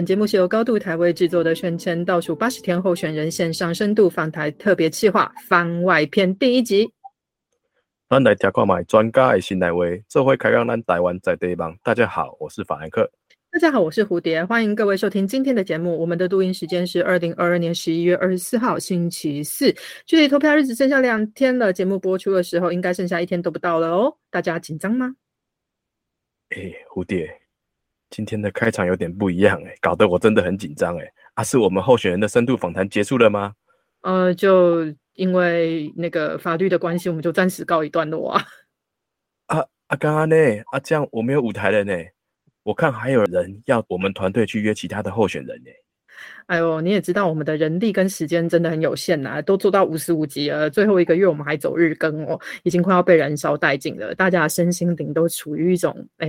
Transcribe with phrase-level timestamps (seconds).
[0.00, 6.90] 本节目是由高度台位制作的选前倒数八十天候选人线上深度访谈特别企划番外篇第一集。
[8.08, 11.76] 咱来听看卖专家的新来话，这回开讲咱台湾在地方。
[11.82, 13.12] 大家好，我是法兰克。
[13.50, 16.00] 大家好，我是蝴蝶，欢迎各位收听今天的节目。
[16.00, 19.70] 我们的录音时间是二零二二年十一月二十四号星期四，
[20.06, 21.74] 距离投票日子剩下两天了。
[21.74, 24.16] 节目播出的时候，应该剩下一天都不到了哦。
[24.30, 25.14] 大家紧张吗？
[26.56, 27.39] 哎，蝴蝶，
[28.10, 31.12] 今天的开场有点不一样哎，搞得我真的很紧张哎。
[31.34, 33.54] 啊，是我们候选人的深度访谈结束了吗？
[34.02, 38.44] 呃，就因为那个法律的关系，我们就暂时告一段落啊。
[39.46, 40.36] 啊啊，刚刚呢？
[40.72, 41.94] 啊，这样我没有舞台了呢。
[42.62, 45.70] 我看还有人要我们团队去约其他的候选人呢。
[46.46, 54.14] 哎呦，你也知道我们的人力跟时间真的很有限呐，都做到五十五级了，最后一个月我们还走日更哦，已经快要被燃烧殆尽了。
[54.14, 56.28] 大家身心灵都处于一种哎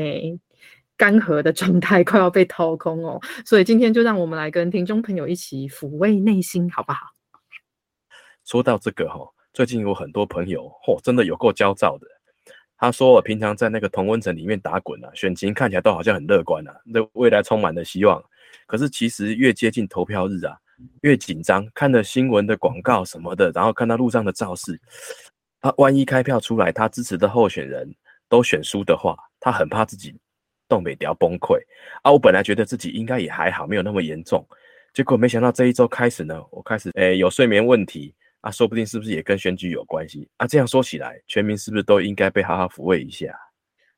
[1.02, 3.20] 干涸的状态，快要被掏空哦。
[3.44, 7.00] 所以今天就让我们来跟听众朋友一起抚慰内心，好不好？
[8.46, 12.06] 说到这个哈，最近有很多朋友嚯，真的有够焦躁的。
[12.78, 18.24] 他说：“我平常在那个同温层里面打滚啊，选情看起来都好像很乐观啊，那未来充满了希望。
[18.68, 20.56] 可是其实越接近投票日啊，
[21.02, 21.68] 越紧张。
[21.74, 24.80] 看了新闻的广告什么的，然后看到路上的造势，
[25.60, 27.92] 他万一开票出来，他支持的候选人
[28.30, 30.16] 都选输的话，他很怕自己
[30.72, 31.60] 东北条崩溃
[32.02, 32.12] 啊。
[32.12, 34.48] 我本来觉得自己应该也还好，没有那么严重，
[34.94, 40.48] 结果没想到这一周开始呢，我开始诶有睡眠问题。”啊，说不定是不是也跟选举有关系啊？
[40.48, 43.32] 这样说起来，全民是不是都应该被好好抚慰一下？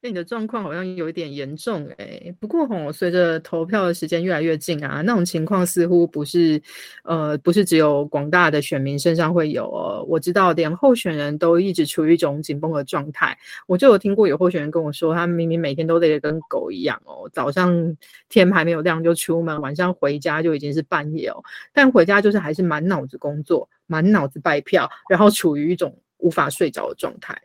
[0.05, 6.61] 那你的状况好像有一点严重哎，不过吼，随着投票的时间越来越近啊，那种情况似乎不是，
[7.05, 10.05] 呃，不是只有广大的选民身上会有哦。
[10.09, 13.37] 我知道连候选人都一直处于一种紧绷的状态。
[13.65, 17.95] 我就有听过有候选人跟我说，他明明每天都累得跟狗一样哦，早上
[18.27, 21.41] 天还没有亮就出门，晚上回家就已经是半夜哦，
[21.71, 27.41] 但回家就是还是满脑子工作，满脑子拜票，然后处于一种无法睡着的状态。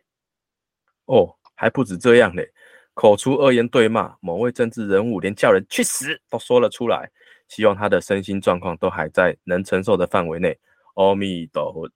[1.05, 1.38] 哦。
[1.59, 2.49] 还不止这样嘞，
[2.95, 7.11] 口出恶言对骂某位政治人物，连叫人去死都说了出来。
[7.49, 10.57] 希望他的身心状况都还在能承受的范围内。
[10.95, 11.91] 阿弥陀佛。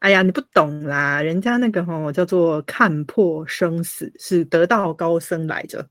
[0.00, 5.88] 哎呀，你不懂啦，人家那个吼叫做看破生死，是得道高僧来着。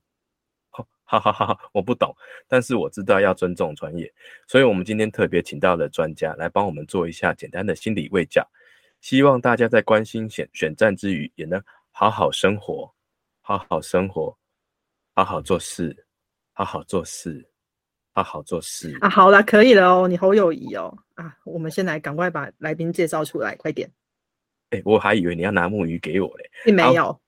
[0.72, 2.16] 哈哈哈哈我不懂，
[2.48, 4.12] 但是我知道要尊重专业，
[4.48, 8.48] 所以我们今天特别请到了专家来帮我们做一下简单的心理慰教，
[9.02, 11.62] 希望大家在关心选选战之余，也能
[11.92, 12.92] 好好生活。
[13.48, 14.36] 好好生活，
[15.14, 15.96] 好好做事，
[16.54, 17.48] 好好做事，
[18.12, 19.08] 好好做事啊！
[19.08, 21.38] 好了，可以了哦，你好友谊哦啊！
[21.46, 23.88] 我们先来赶快把来宾介绍出来，快点！
[24.72, 27.22] 哎，我还以为你要拿木鱼给我嘞，并没有。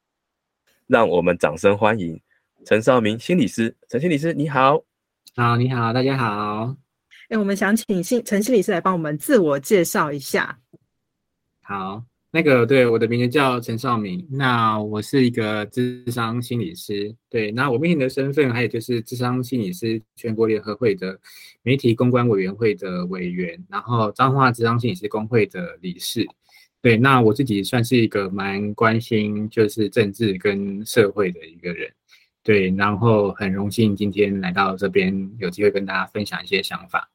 [0.88, 2.20] 让我们掌声欢迎
[2.66, 4.84] 陈少明心理师，陈心理师你好，
[5.36, 6.76] 好，你好，大家好。
[7.30, 10.60] 哎，我们想请心陈心理师来帮我们自我介绍一下。
[11.62, 12.04] 好。
[12.38, 17.12] 那个对，我的名字叫陈少明，那我是一个智商心理师。
[17.32, 21.20] 对，那我目前的身份还有就是智商心理师全国联合会的
[21.64, 26.28] 媒体公关委员会的委员，然后彰化智商心理师工会的理事。
[26.80, 31.92] 对，那我自己算是一个蛮关心就是政治跟社会的一个人。
[32.44, 37.10] 对，然后很荣幸今天来到这边，有机会跟大家分享一些想法。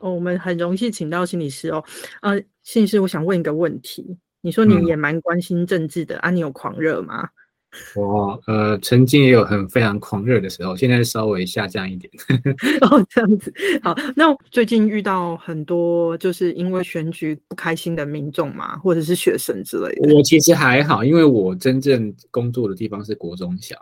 [0.00, 1.84] 哦，我们很荣幸请到心理师哦。
[2.22, 4.18] 呃，心理师，我想问一个问题。
[4.42, 6.30] 你说你也蛮关心政治的啊？
[6.30, 7.28] 你有狂热吗？
[7.94, 12.10] 我呃，曾经也有很非常狂热的时候，现在稍微下降一点。
[12.82, 13.54] 哦，这样子。
[13.80, 20.12] 好，那最近遇到很多就是因为选举不开心的民众嘛，或者是学生之类的。
[20.12, 23.76] 我其实还好，因为我真正工作的地方是国中小。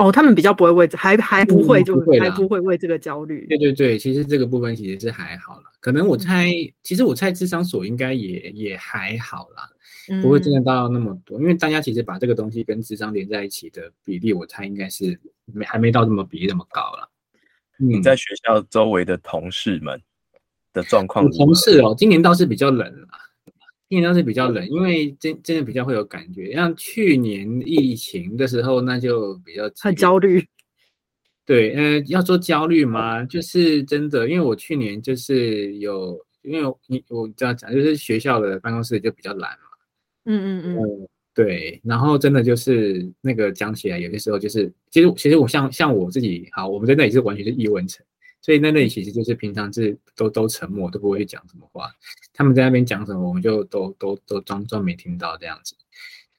[0.00, 3.46] 哦，他们比较不会为还还不会就还不会为这个焦虑。
[3.50, 5.64] 对对对，其实这个部分其实是还好了。
[5.78, 6.50] 可能我猜，
[6.82, 9.68] 其实我猜智商所应该也也还好啦，
[10.22, 11.38] 不会真的到那么多。
[11.38, 17.06] 因为大家其实把这个东西跟智商连在一起的比例，我猜应该是没还没到这么比那么高了。
[17.76, 20.00] 你在学校周围的同事们
[20.72, 21.30] 的状况？
[21.32, 23.08] 同事哦，今年倒是比较冷了。
[23.90, 26.52] 今年倒是比较冷，因为真真的比较会有感觉。
[26.54, 30.46] 像去年疫情的时候，那就比较太焦虑。
[31.44, 33.24] 对，呃，要说焦虑吗？
[33.24, 39.66] 就是真的，因为我去年就是有，因为你我这样讲，就是学校的办公室就比较懒嘛。
[40.26, 41.08] 嗯嗯嗯。
[41.34, 48.06] 对，然后真的就是那个讲起来，有些时候就是，其实其实我像像我自己，好，我们在那里是完全是易文成。
[48.42, 51.90] 所以那那里其实就是平常是都都沉默，都不会去讲什么话。
[52.32, 55.74] 他们在那边讲什么，我们就都都都装装没听到这样子。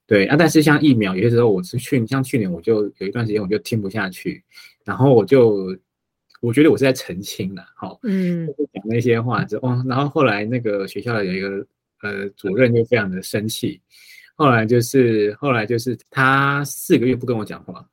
[0.08, 4.44] 对啊，但是像疫苗，有些时候我是去，像去年我就有一段时间我就听不下去，
[4.84, 5.78] 然后我就
[6.42, 11.66] 我觉得我是在澄清了，好，嗯讲那些话之后，哦，然后后来那个学校的有一个
[12.02, 13.80] 呃主任就非常的生气，
[14.36, 17.88] 后来就是后来就是他四个月不跟我讲话，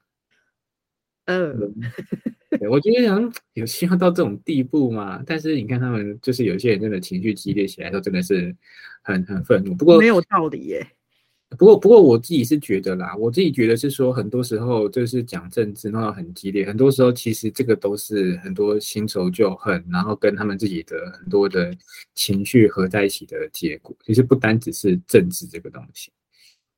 [1.27, 1.55] 呃，
[2.51, 5.23] 对我觉得想有需要到这种地步吗？
[5.27, 8.57] 但是你看他们就是有些人真的情绪激烈起来的时候，真的是
[9.03, 9.75] 很很愤怒。
[9.75, 10.87] 不过没有道理耶。
[11.57, 21.75] 不过，不过我自己是觉得啦，我自己觉得是说，很多时候就是讲政治闹到很激烈，很多时候其实这个都是很多新仇旧恨，然后跟他们自己的很多的
[22.15, 23.97] 情绪合在一起的结果。
[24.05, 26.11] 其实不单只是政治这个东西，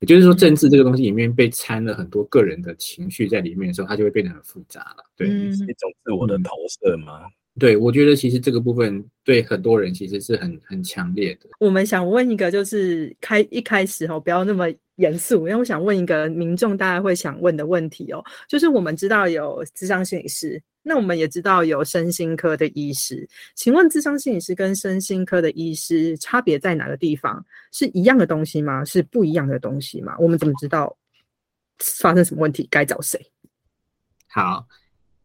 [0.00, 5.05] 也就是说，政治这个东西里面被掺了很多个人的情绪在里面的时候，它就会变得很复杂了。
[5.17, 6.50] 对，嗯是一种自我的投
[6.81, 7.20] 射吗？
[7.58, 11.50] 对，我觉得其实这个部分对很多人其实是很很强烈的。
[11.58, 14.67] 我们想问一个，就是开一开始哦，不要那么
[14.97, 27.44] 严肃，因为我想问一个民众大家会想问的问题哦，就是我们知道有智商心理师，那我们也知道有身心科的医师，请问智商心理师跟身心科的医师差别在哪个地方？
[27.73, 28.85] 是一样的东西吗？
[28.85, 30.17] 是不一样的东西吗？
[30.19, 30.97] 我们怎么知道
[31.79, 33.20] 发生什么问题该找谁？
[34.29, 34.67] 好，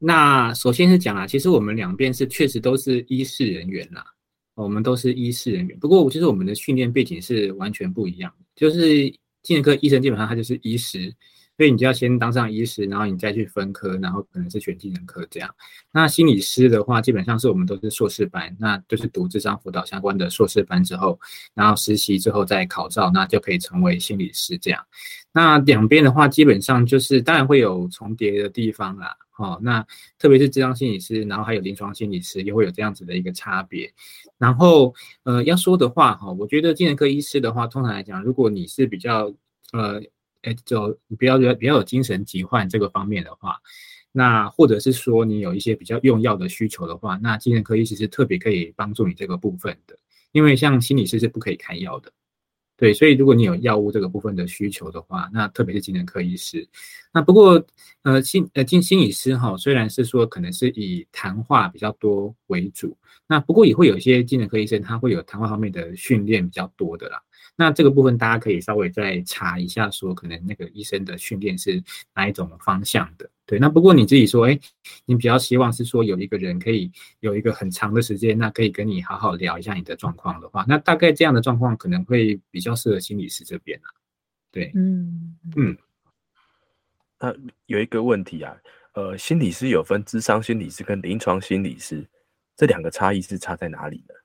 [0.07, 4.05] 那首先是讲啊，其实我们两边是确实都是医事人员啦，
[4.53, 5.75] 我们都是医事人员。
[5.79, 8.31] 不过，其实我们的训练背景是完全不一样。
[8.55, 9.09] 就是
[9.41, 11.11] 精神科医生基本上他就是医师，
[11.57, 15.49] 所以你就要先当上医师，然后你再去分科，然后可能是选精神科这样。
[15.91, 21.19] 那心理师的话，基本上是我们都是硕士班，那就是读智商辅导相关的硕士班之后，
[21.55, 24.85] 然后实习之后再考照，那就可以成为心理师这样。
[25.31, 29.17] 那两边的话，基本上就是当然会有重叠的地方啦。
[29.37, 29.85] 哦，那
[30.17, 33.93] 特别是智商心理师，然后还有临床心理师，也会有这样子的一个差别。
[34.37, 34.93] 然后，
[35.23, 39.33] 呃，要说的话，哈，我觉得精神科医师的话，通常来讲，如果你是比较，
[39.73, 40.01] 呃，
[40.43, 43.57] 哎，就比较比较有精神疾患这个方面的话，
[44.13, 49.97] 那或者是说你有一些比较用药的需求的话，那精神科医师是特别可以帮助你这个部分的，
[50.31, 52.11] 因为像心理师是不可以开药的。
[52.77, 56.67] 对，所以如果你有药物这个部分的需求的话，那特别是精神科医师。
[57.13, 57.63] 那不过，
[58.01, 62.95] 呃，心呃精心理师哈，虽然是说可能是以谈话比较多为主，
[63.27, 67.21] 那不过也会有一些精神科医生他会有谈话方面的训练比较多的啦。
[67.55, 71.81] 那这个部分大家可以稍微再查一下，说可能那个医生的训练是
[72.13, 73.29] 哪一种方向的。
[73.45, 74.59] 对，那不过你自己说，哎，
[75.05, 83.87] 你比较希望是说有一个人可以有一个很长的时间，那可以跟你好好聊一下你的状况的话，那大概这样的状况可能会比较适合心理师这边啊。
[84.51, 85.77] 对，嗯嗯，
[87.19, 87.33] 那
[87.67, 88.57] 有一个问题啊，
[88.93, 92.03] 呃，心理师有分智商心理师跟临床心理师，
[92.57, 94.15] 这两个差异是差在哪里呢？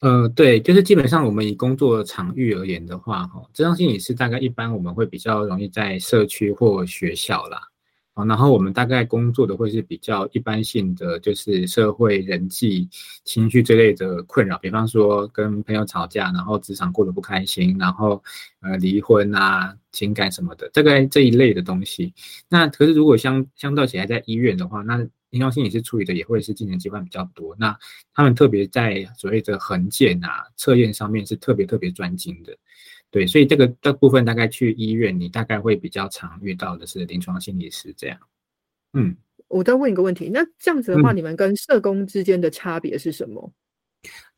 [0.00, 7.60] 呃，对，就是基本上我们以工作场域而言的话，哈，智商心理师大概一般我们会比较容易在社区或学校啦。
[8.26, 12.88] 然后我们大概工作的会是比较一般性的，就是社会人际
[13.24, 18.20] 情绪这类的困扰，比方说跟朋友吵架，然后职场过得不开心，然后
[18.60, 22.12] 呃离婚啊、情感什么的，大概这一类的东西。
[22.48, 27.54] 那可是如果相相对起来在医院的话，那临床心理师处理的也会是精神疾患比较多。
[27.58, 27.76] 那
[28.14, 32.56] 他们特别在所谓的横检啊、测验上面是特别特别专精的。
[33.10, 38.18] 对，所以这个这部分大概去医院，你大概会比较常遇到的是临床心理师这样。
[38.92, 39.16] 嗯，
[39.48, 43.52] 我再问一个问题，那这样子的话，嗯你们跟社工之间的差别是什么？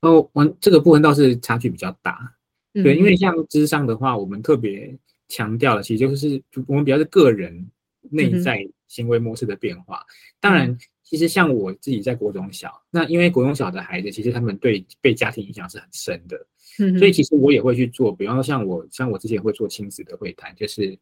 [0.03, 2.35] 哦，我这个部分倒是差距比较大。
[2.73, 7.69] 对，因为嗯像智商的话，我们特别强调的，其实就是我们比较是个人
[8.03, 10.05] 内在行为模式的变化。
[10.39, 16.37] 当然，其实像我自己在国中小，那因为国中小的孩子，其实他们对被家庭影响是很深的。
[16.79, 20.97] 嗯所以其实我也会去做，比方说像我像我之前会做亲子的会谈，就是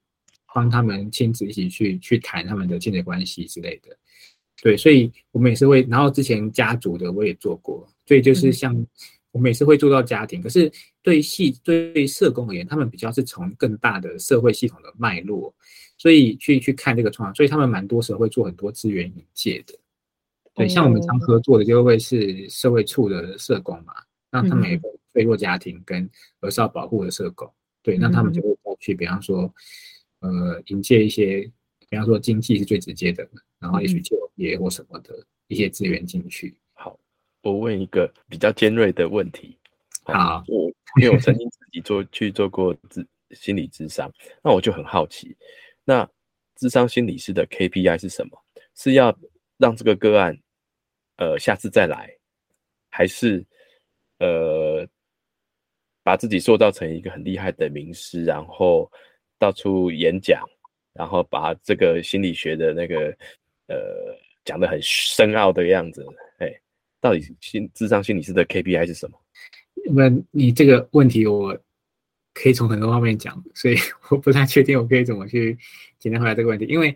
[0.54, 3.96] 帮他们亲子一起去去谈他们的亲子关系之类的。
[4.60, 8.86] 对，所以我们也是会，然后之前家族的我也做过，所以就是嗯像
[9.30, 10.70] 我们也是会做到家庭，可是
[11.02, 15.54] 对系对社工而言，他们比较是从更大的社会系统的脉络，
[15.96, 19.74] 所以去去看这个状况，所以他们蛮多时候会做很多资源引介的。
[20.54, 23.92] 对，像我们常哦合作的就会是社会处的社工嘛，
[24.30, 24.80] 那他们也嗯。
[24.80, 26.08] 会脆弱家庭跟
[26.40, 27.50] 儿少保护的社工，
[27.82, 29.52] 对，那他们就会再去，比方说，
[30.20, 31.50] 呃，引介一些，
[31.88, 33.26] 比方说经济是最直接的，
[33.58, 35.14] 然后也许嗯就业或什么的
[35.48, 36.54] 一些资源进去。
[37.42, 39.56] 好，我问一个比较尖锐的问题。
[40.04, 44.10] 好我因为我曾经自己做去做过智心理智商，
[44.42, 45.36] 那我就很好奇，
[45.84, 46.08] 那
[46.56, 48.42] 智商心理师的 KPI 是什么？
[48.74, 49.14] 是要
[49.58, 50.38] 让这个个案，
[51.16, 52.10] 呃，下次再来，
[52.88, 53.44] 还是
[54.18, 54.88] 呃，
[56.02, 58.90] 把自己塑造成一个很厉害的名师，然后
[59.38, 60.42] 到处演讲，
[60.94, 63.14] 然后把这个心理学的那个
[63.66, 63.76] 呃
[64.44, 66.06] 讲的很深奥的样子，
[66.38, 66.50] 哎，
[67.00, 69.18] 到底心智商心理师的 KPI 是什么？
[69.90, 71.56] 那你这个问题我
[72.34, 73.76] 可以从很多方面讲，所以
[74.10, 75.56] 我不太确定我可以怎么去
[75.98, 76.94] 简单回答这个问题，因为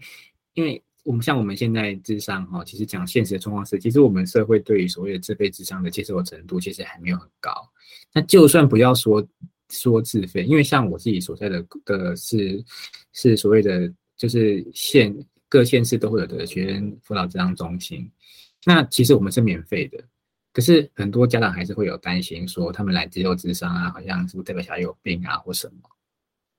[0.54, 7.50] 因为我们像我们现在智商哈，其实讲现实的状况是，其实我们社会对于所谓的自费智商的接受程度其实还没有很高。
[8.12, 9.26] 那就算不要说
[9.70, 12.62] 说自费，因为像我自己所在的的是
[13.12, 15.12] 是所谓的就是县
[15.48, 18.08] 各县市都会有的学生辅导智商中心，
[18.64, 19.98] 那其实我们是免费的。
[20.52, 25.88] 可是很多家长还是会有担心，说他们来接受智商啊，好像是不是代表小孩有病啊或什么？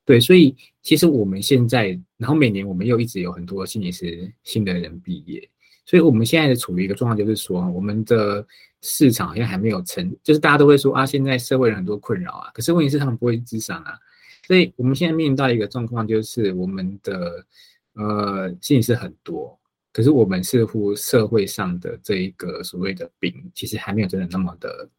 [0.04, 5.48] 对，所以其实我们现在，然后每年我们又一直有很多心理师新的人毕业，
[5.86, 8.46] 所以我们现在的处于一个状况，就是说我们的
[8.82, 13.94] 市场好像还没有成，就是大家都会说啊，现在社会人很多困扰啊，可是问题是他们不会智商啊，
[14.48, 17.46] 所以我们现在面临到一个状况，就是我们的
[17.94, 19.58] 呃心理师很多。
[19.94, 24.90] 可是我们似乎社会上的这一个所谓的饼，其实还没有真的那么的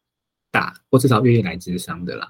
[0.49, 2.29] 大，或至少愿意来咨商的啦，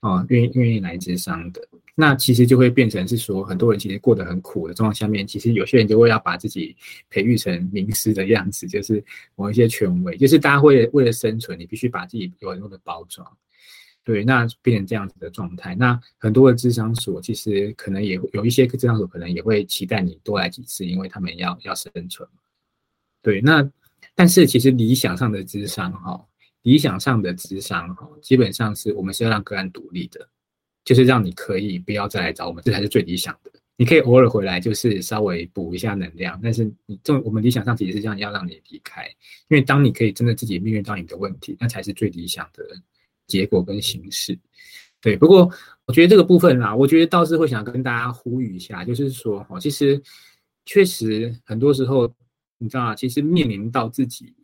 [0.00, 1.60] 哦，愿意愿意来咨商的，
[1.96, 6.76] 那其实就会变成是说，很多人其实过得很苦的状况下面，其实有些人就会要把自己
[7.10, 13.26] 培育成名师的样子，就是某一些权威，就是大家会为了生存，你必须把自己有很多的包装。
[14.06, 22.26] 对，那变成这样子的状态，那很多的智商所其实可能也有一些智商所可能也会期待你多来几次，因为他们要要生存。
[23.20, 23.68] 对，那
[24.14, 26.24] 但是其实理想上的智商哈，
[26.62, 30.28] 理想上的智商哈，基本上是我们是要让个案独立的，
[30.84, 33.50] 就是让你可以不要再来找我们，这才是最理想的。
[33.76, 39.04] 你可以偶尔回来，就是稍微补一下能量，但是你这我们理想上其实是这样，要让你离开，
[39.48, 42.64] 因为当你可以真的自己面对到你的问题，那才是最理想的。
[43.26, 44.38] 结果跟形式，
[45.00, 45.16] 对。
[45.16, 45.50] 不过
[45.84, 50.02] 我觉得这个部分啊，我觉得倒是会想跟大家呼吁一下，就是说，哦，其实
[50.64, 52.12] 确实很多时候，
[52.58, 52.94] 你知道啊？
[52.94, 54.34] 其实面临到自己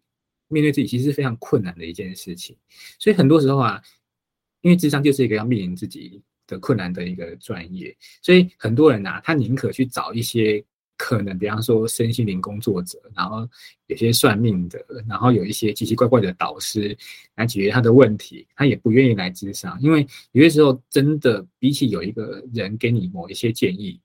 [0.49, 2.57] 面对自己，其实是非常困难的一件事情。
[2.99, 3.83] 所以很多时候啊，
[4.61, 10.65] 因为智商就是一个要面临自己的困难的一个专业，所以很多人呐，他宁可去找一些。
[11.05, 13.45] 可能，比方说身心灵工作者，然后
[13.89, 14.79] 有些算命的，
[15.09, 16.97] 然后有一些奇奇怪怪的导师
[17.35, 24.01] 来解决他的问题，他也不愿意来智商，因为有些时候真的比起有一个人给你某一些建议，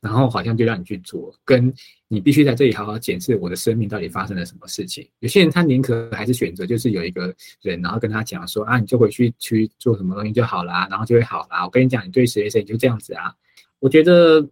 [0.00, 1.72] 然后好像就让你去做，跟
[2.08, 5.08] 你必须在这里好好检视我的生命到底发生了什么事情。
[5.20, 11.64] 有些人他宁可还是选择就是有一个人，然后跟他讲说啊，你就回去去做什么东西就好啦，然后就会好啦。
[11.64, 13.32] 我跟你讲，你对谁谁就这样子啊。
[13.78, 14.44] 我觉得。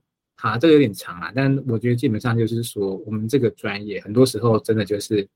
[0.43, 5.29] 好，这个有点长啊，但我觉得基本上就是说，我们这个专业很多时候真的就是，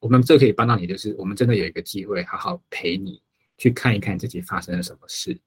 [0.00, 3.22] 我们这可以帮到你，就是我们真的有一个机会，好好陪你
[3.56, 5.38] 去看一看自己发生了什么事。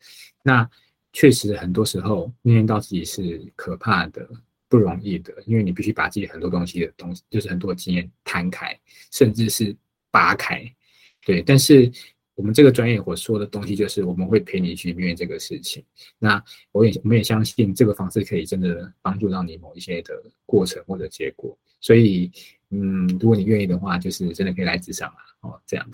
[0.42, 0.66] 那
[1.12, 4.26] 确实很多时候面临到自己是可怕的、
[4.70, 8.80] 不容易的，因为你必须把自己很多东西的东西，就是很多经验摊开，
[9.12, 9.76] 甚至是
[10.10, 10.64] 扒开，
[11.26, 11.92] 对，但是。
[12.36, 15.84] 我们这个专业我说的东西，就是我们会陪你去面对这个事情。
[16.20, 20.14] 那我也我们也相信这个方式可以真的帮助到你某一些的
[20.46, 21.58] 过程或者结果。
[21.80, 22.30] 所以，
[22.72, 25.90] 嗯，如果你愿意的话，就是真的可以来职场啊，哦，这样。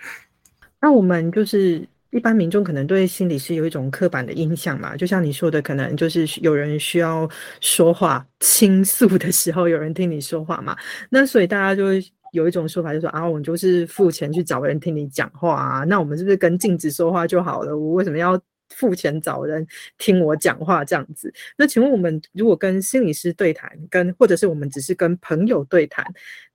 [0.78, 7.26] 那我们就是一般民众可能对心理师有一种刻板的印象嘛，就像你说的，可能就是有人需要
[7.60, 10.76] 说话倾诉的时候，有人听你说话嘛。
[11.08, 12.04] 那所以大家就会。
[12.32, 17.78] 有一种说法就是说啊，我们就是付钱去找人听你讲话啊，那我们是不是跟镜子说话就好了？
[17.78, 19.66] 我为什么要付钱找人
[19.98, 21.32] 听我讲话这样子？
[21.56, 26.04] 那请问我们如果跟心理师对谈，跟或者是我们只是跟朋友对谈，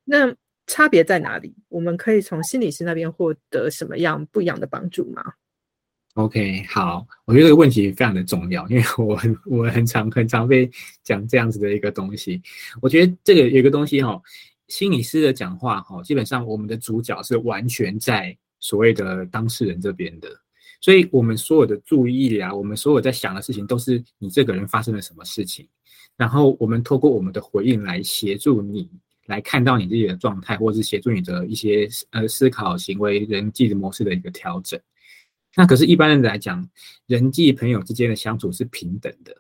[0.04, 1.56] 那差别在哪里？
[1.70, 5.24] 我们可以从心理师那边获得什么样不一样的帮助吗
[6.16, 10.68] ？OK，好，我觉得这个问题非常的重要，因为我很我很常很常被
[11.04, 12.42] 讲这样子的一个东西。
[12.82, 14.20] 我觉得这个有一个东西哈。
[14.68, 20.30] 心理师的讲话，哈，基本上我们的主角是完全在所谓的当事人这边的，
[20.82, 25.68] 所以我们所有的注意力啊，我们所有在想的事情，都是你这个人发生了什么事情，
[26.18, 28.90] 然后我们透过我们的回应来协助你，
[29.28, 34.78] 来看到你自己的状态，或是协助你的一些呃思考、行为、人际的模式的一个调整。
[35.56, 36.68] 那可是，一般人来讲，
[37.06, 39.34] 人际朋友之间的相处是平等的，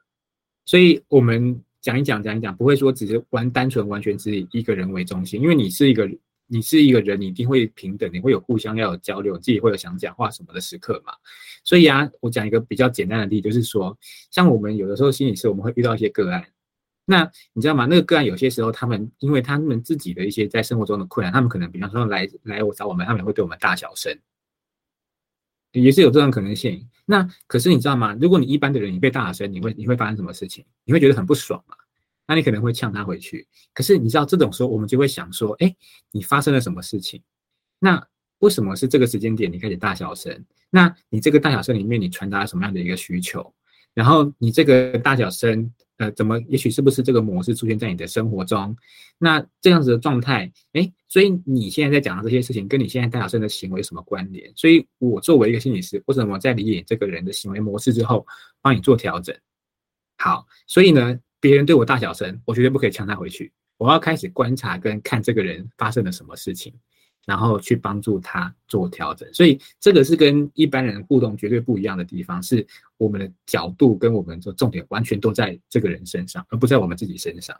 [0.63, 1.61] 所以我们。
[1.81, 6.09] 讲一讲，讲一讲，不会说只是完单纯完全只以一个人为中心，因为你是一个
[6.47, 11.13] 你是一个人，你一定会平等，你会有互相要有交流，自己会有想讲话什么的时刻嘛。
[11.63, 13.97] 所以啊，我讲一个比较简单的例子，就是说，
[14.31, 16.45] 像我们有的时候心理师，我们会遇到一些个案，
[17.05, 17.85] 那你知道吗？
[17.85, 24.17] 那个个案有些时候，他们因为他们自己的一些在生活中的困难，他们可能比方说来来我找我们，他们会对我们大小声，
[25.71, 26.87] 也是有这种可能性。
[27.05, 28.15] 那可是你知道吗？
[28.19, 30.65] 如果你一般的人，你被大声，你会你会发生什么事情？
[30.83, 31.75] 你会觉得很不爽嘛？
[32.27, 33.47] 那你可能会呛他回去。
[33.73, 35.73] 可是你知道这种时候，我们就会想说，哎，
[36.11, 37.21] 你发生了什么事情？
[37.79, 38.05] 那
[38.39, 40.45] 为什么是这个时间点你开始大小声？
[40.69, 43.53] 那你这个大小声里面你传达了什么样的一个需求？
[43.93, 46.39] 然后你这个大小声，呃，怎么？
[46.47, 48.75] 也许是不是这个模式出现在你的生活中？
[49.17, 54.51] 那这样子的状态，哎，所以你现在在讲的这些事情，跟你现在大小声的行为有什么关联？
[54.55, 58.25] 所以我作为一个心理师，为什么在理解这个人的行为模式之后，
[58.61, 59.35] 帮你做调整？
[60.17, 63.51] 好，所以呢，别人对我大小声，我绝对不可以呛他回去。
[63.77, 66.73] 我要开始观察跟看这个人发生了什么事情。
[67.27, 72.65] 然后去帮助他做调整，所以这个是跟一般人互动绝对不一样的地方，是
[72.95, 77.53] 我们的角度跟我们的重点完全都在这个人身上，而不在我们自己身上。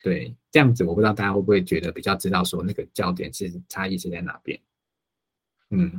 [0.00, 4.56] 对，这样子我不知道大家会不会觉得比较知道说那个焦点是差异是在哪边。
[5.70, 5.90] 嗯，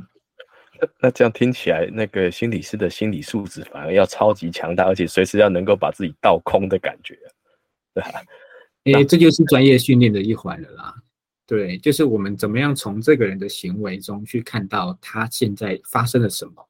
[0.80, 7.14] 那那这样听起来，那个心理师的心理素质反而要超级强大，而且随时要能够把自己倒空的感觉，
[7.92, 8.22] 对吧？
[8.84, 11.01] 哎，这就是专业训练的一环了啦。
[11.52, 16.66] 对，就是我们怎么样从这个人的行为中去看到他现在发生了什么，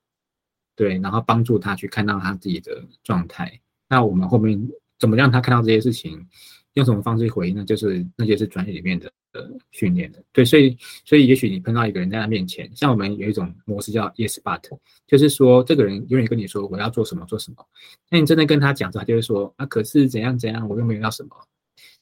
[0.74, 3.60] 对，然后帮助他去看到他自己的状态。
[3.88, 4.60] 那我们后面
[4.98, 6.26] 怎么让他看到这些事情，
[6.72, 7.64] 用什么方式回应呢？
[7.64, 10.20] 就是那些是专业里面的呃训练的。
[10.32, 14.64] 对，所以所以也许你碰到一个人在他面前，像我们有一种模式叫 Yes But，
[15.06, 17.64] 就是说这个人永远跟你说我要做什么做什么，
[18.10, 21.28] 那你真的跟他讲之后，他就会说啊，可是怎样怎样，我又没有要什么。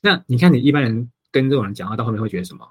[0.00, 1.10] 那你看你一般人。
[1.30, 2.66] 跟这种人讲话到后面会觉得什么？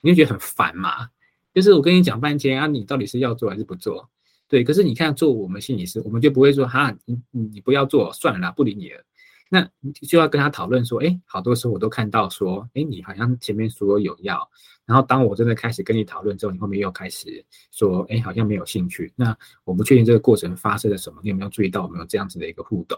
[0.00, 1.08] 你会觉得很烦嘛？
[1.52, 4.08] 就是我跟你讲半天啊，你到底是要做还是不做？
[4.48, 9.04] 对，可是你看做我们心理师，我们就不会说哈，你你不要做算了啦，不理你了。
[9.48, 9.68] 那
[10.06, 14.48] 就要跟他讨论说，哎，好多时候我都看到说，哎，你好像前面说有要，
[14.86, 19.12] 然后当我真的开始跟你讨论之后，你后面又开始说，哎，好像没有兴趣。
[19.16, 22.96] 那我不确定这个过程发生了什么，你有没有注意到我们有这样子的一个互动？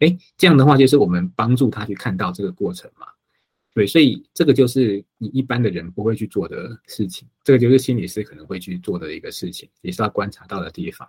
[0.00, 3.06] 哎，这样的话就是我们帮助他去看到这个过程嘛。
[3.74, 11.08] 对，所以这个就是你一般的人不会去做的事情，这个就是心理师可能会去做的一个事情，也是他观察到的地方。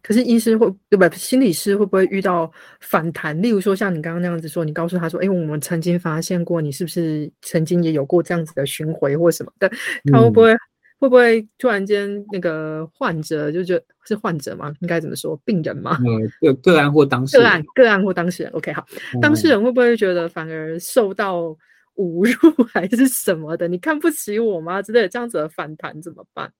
[0.00, 1.08] 可是医师会对吧？
[1.10, 3.40] 心理师会不会遇到反弹？
[3.42, 9.68] 例如说像你刚刚那样子说，你告诉他说：“哎，我们曾经发现过，你是不是曾经也有过这样子的巡回或什么的？”
[10.12, 10.52] 他会不会
[10.98, 14.72] 会不会突然间那个患者就觉得是患者吗？
[14.80, 15.36] 应该怎么说？
[15.44, 15.98] 病人吗？
[16.00, 18.52] 嗯，个个案或当事人，个案个案或当事人。
[18.52, 18.84] OK，好，
[19.20, 21.56] 当事人会不会觉得反而受到？
[21.98, 23.68] 侮辱 还是什么的？
[23.68, 24.80] 你看不起我吗？
[24.80, 26.52] 之类的这样子的反弹怎么办？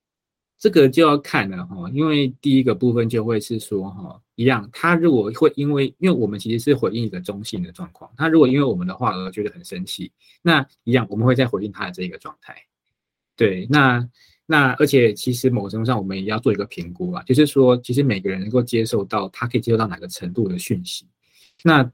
[0.57, 12.55] 这个就要看了哈，因为第一个部分就会是说哈，一样，他如果会因为，因为我们其实是回应一个中性的状况，他如果因为我们的话而觉得很生气，那一样我们会再回应他的这个状态。
[13.37, 14.05] 对，那
[14.45, 21.07] 那而且其实某种程度上我们也要做一个评估啊，就是说其实每个人能够接受到他可以接受到哪个程度的讯息，
[21.63, 21.89] 那。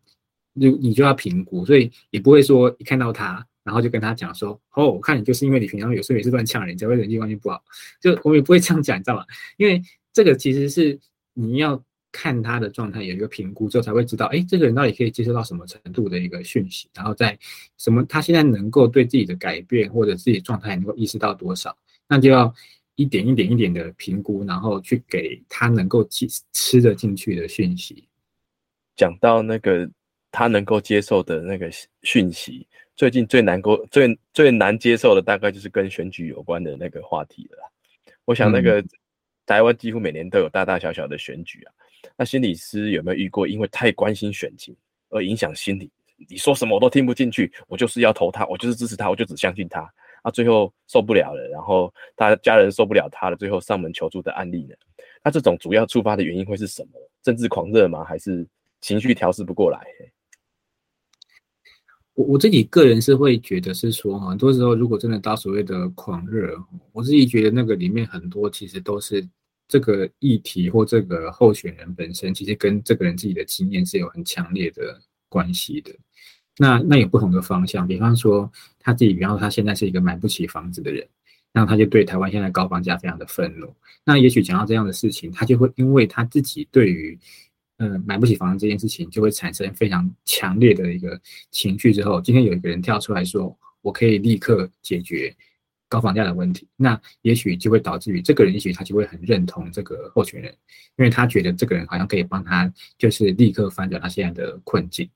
[0.58, 7.62] 你你就要评估，所以也不会说一看到他，然后就跟他讲说，哦，我看你就是因为你平常有时候也是乱呛人，才会人际关系不好。
[8.00, 9.26] 就我们也不会这样讲，你知道吗？
[9.58, 9.82] 因为
[10.14, 10.98] 这个其实是
[11.34, 17.38] 你要看他的状态，有一个评估之后才会知道，哎，这个人到底可以接受到什么程度的一个讯息，然后在
[17.78, 22.54] 什么他现在能够对自己的改变或者自己状态能够意识到多少，那就要
[22.96, 28.08] 一点一点一点的评估，然后去给他能够吃吃得进去的讯息。
[28.96, 29.90] 讲到那个。
[30.36, 31.72] 他能够接受的那个
[32.02, 32.68] 讯息，
[32.98, 37.72] 最近最难过、最最难接受的，大概就是跟选举有关的那个话题了。
[38.26, 38.84] 我想，那个
[39.46, 41.72] 台湾几乎每年都有大大小小的选举啊。
[42.18, 44.76] 那心理师有没有遇过，因为太关心选情
[45.08, 45.90] 而影响心理？
[46.28, 49.90] 你说什么我都听不进去，我就是要投他，我就是支持他，我就只相信他。
[50.22, 54.76] 啊，最后受不了了，然后他家人受不了他了，最后上门求助的案例呢？
[55.24, 57.00] 那这种主要触发的原因会是什么？
[57.24, 58.04] 政治狂热吗？
[58.04, 58.46] 还是
[58.82, 59.80] 情绪调试不过来？
[62.16, 66.58] 我我自己个人是会觉得是说，很多时候如果真的到所谓的狂热，
[66.92, 69.26] 我自己觉得那个里面很多其实都是
[69.68, 75.00] 这个议题或这个候选人本身，其实跟这个人自己的经验是有很强烈的
[75.30, 75.94] 关系的。
[76.58, 78.50] 那那有不同的方向，比方说
[78.80, 81.06] 他自己，比方说他现在是一个买不起房子的人，
[81.52, 83.76] 那他就对台湾现在高房价非常的愤怒。
[84.06, 87.20] 那也许讲到这样的事情，他就会因为他自己对于
[87.78, 91.20] 嗯，买不起房这件事情就会产生非常强烈的一个
[91.52, 91.94] 情绪。
[91.94, 95.36] 之后，今天有一个人跳出来说，我可以立刻解决
[95.90, 100.52] 高房价的问题，那也许就会导致于这个人，也许他就会很认同这个候选人，
[100.98, 105.10] 因为他觉得这个人好像可以帮他，就是立刻翻转他现在的困境。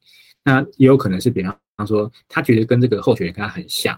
[0.44, 3.98] 那也有可能是比方说，他觉得跟这个候选人跟他很像，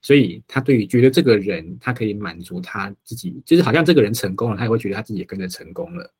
[0.00, 6.12] 所以他对于觉得这个人他可以满足他自己，就是好像这个人成功了，他也会觉得他自己也跟着成功了。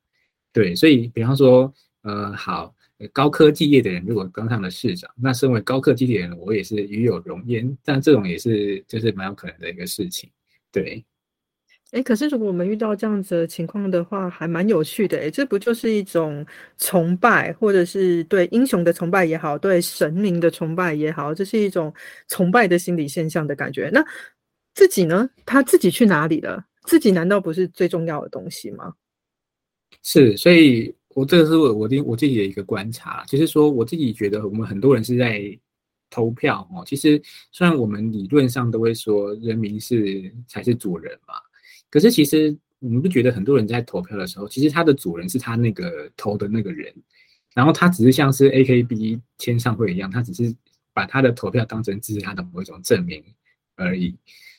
[0.52, 2.74] 对，所以比方说，呃，好，
[3.12, 7.76] 高科技业的人如果当上了市长，那身为高科技的人，我也是与有荣焉。
[7.84, 10.30] 但这种也是就是蛮有可能的一个事情，
[10.70, 11.04] 对。
[11.92, 15.18] 哎，可是如果我们遇到这样子的情况的话，还蛮有趣的。
[15.18, 16.44] 哎，这不就是一种
[16.78, 21.92] 崇拜，或者是对英雄的崇拜也好，对神明的崇拜也好，这是一种
[22.28, 23.90] 崇拜的心理现象的感觉。
[23.92, 24.02] 那
[24.74, 25.28] 自己呢？
[25.44, 26.64] 他自己去哪里了？
[26.84, 28.94] 自己难道不是最重要的东西吗？
[30.02, 35.58] 是，所以我这个是我我的我自己的一个观察，就是说我自己觉得我们很多人是在
[36.10, 36.82] 投票哦。
[36.84, 37.20] 其实
[37.52, 41.34] 虽然我们理论上都会说人民是才是主人嘛。
[41.88, 46.92] 可是其实你们不觉得很多人在投票的时候，其实他的主人是他那个投的那个人，
[47.54, 50.54] 然后他只是像是 A K B 签上会一样，他只是
[50.92, 53.22] 把他的投票当成支持他的某一种证明
[53.76, 54.16] 而已。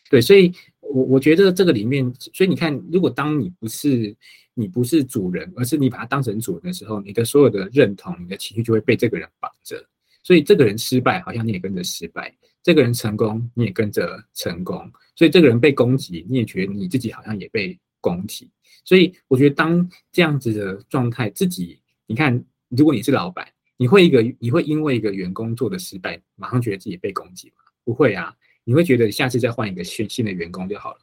[0.09, 0.53] 对，所以
[0.91, 4.15] 我我觉得这个里面，所以你看，如果当你不是
[4.53, 9.83] 你不是主人，而是你把他当成主人的时候，你的所有的认同、你的情绪就会被这个人绑着。
[10.21, 12.23] 所以这个人失败，好像你也跟着失败；
[12.61, 14.89] 这个人成功，你也跟着成功。
[15.15, 18.49] 所以这个人被攻击，你也觉得你自己好像也被攻击。
[18.85, 27.55] 所以我觉得，当这样子的状态，自己你看，如果你是老板，你会一个你会因为一个员工做的失败，马上觉得自己被攻击吗？
[27.83, 30.99] 不会啊，你会觉得下次再换一个新新的员工就好了。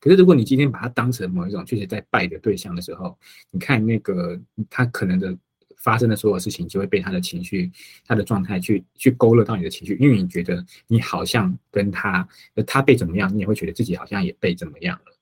[0.00, 3.18] 可是如果你今天把他当成某一种确实在拜的对象的时候，
[3.50, 5.36] 你看那个他可能的。
[5.78, 7.68] 发生的所有事情就会被他的情绪、
[8.06, 12.28] 他的状态去去勾勒到你的情绪，因为你觉得你好像跟他，
[12.64, 15.12] 他被怎么样，你也会觉得自己好像也被怎么样了。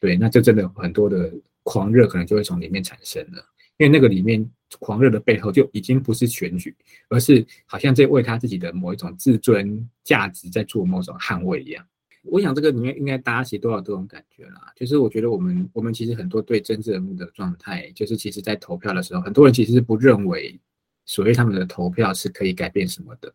[0.00, 1.30] 对，那这真的很多的
[1.64, 3.44] 狂热可能就会从里面产生了，
[3.76, 4.50] 因为那个里面
[4.80, 6.74] 狂热的背后就已经不是选举，
[7.08, 11.84] 而是好像在为他自己的某一种自尊价值在做某种捍卫一样。
[12.24, 20.58] 我想这个里面应该大家其实都有这种感觉啦，就是我觉得我们我们其实很多对政治人物的状态，就是其实在投票的时候，很多人其实是不认为
[21.04, 23.32] 所谓他们的投票是可以改变什么的。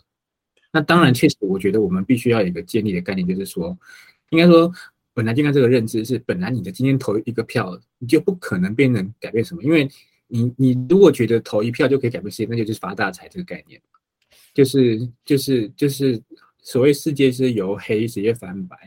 [0.74, 3.78] 那当然，确实我觉得我们必须要有一个建立的概念，就是说，
[4.30, 4.70] 应该说
[5.14, 9.90] 本来就该这个认知是，本来你的今天投一个票，你就不可能变成改变什么，因为
[10.32, 13.80] 你你如果觉得投一票就可以改变世界，那就就是发大财这个概念，
[14.54, 16.20] 就是就是就是。
[16.64, 18.78] 所谓世界是由黑直接翻白，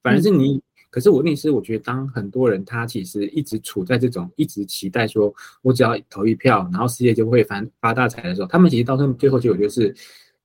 [0.00, 0.62] 反而是你。
[0.88, 9.92] 可是我那时，我觉得当很多人他其实一直处在这种一直期待说，我只要投一票，然后世界就会翻发大财的时候，他们其实到最后最后结果就是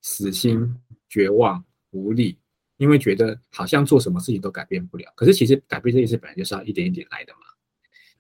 [0.02, 0.76] 死心、
[1.08, 2.36] 绝望、无力，
[2.78, 5.13] 因为觉得好像做什么事情都改变不了。
[5.15, 7.41] 可是其实改变这件事本来就是要一点一点来的嘛，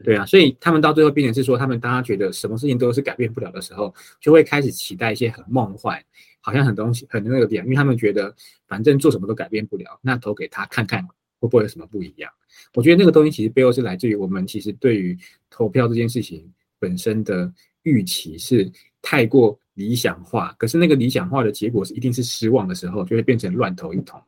[0.03, 0.25] 对啊。
[0.25, 6.01] 所以他们到最后变成是说，他们大家觉得什么事情都是改变不了的时候，就会开始期待一些很梦幻。
[6.41, 8.33] 好像很东西很那个点，因为他们觉得
[8.65, 11.05] 反正做什么都改变不了，那投给他看看
[11.37, 12.31] 会不会有什么不一样。
[12.73, 15.17] 我觉得那个东西其实背后是来自于我们其实对于
[15.49, 24.19] 投票这件事情本身的预期是太过理想化，可是那个理想化的结果是一定是失望的时候，就会变成乱投一通。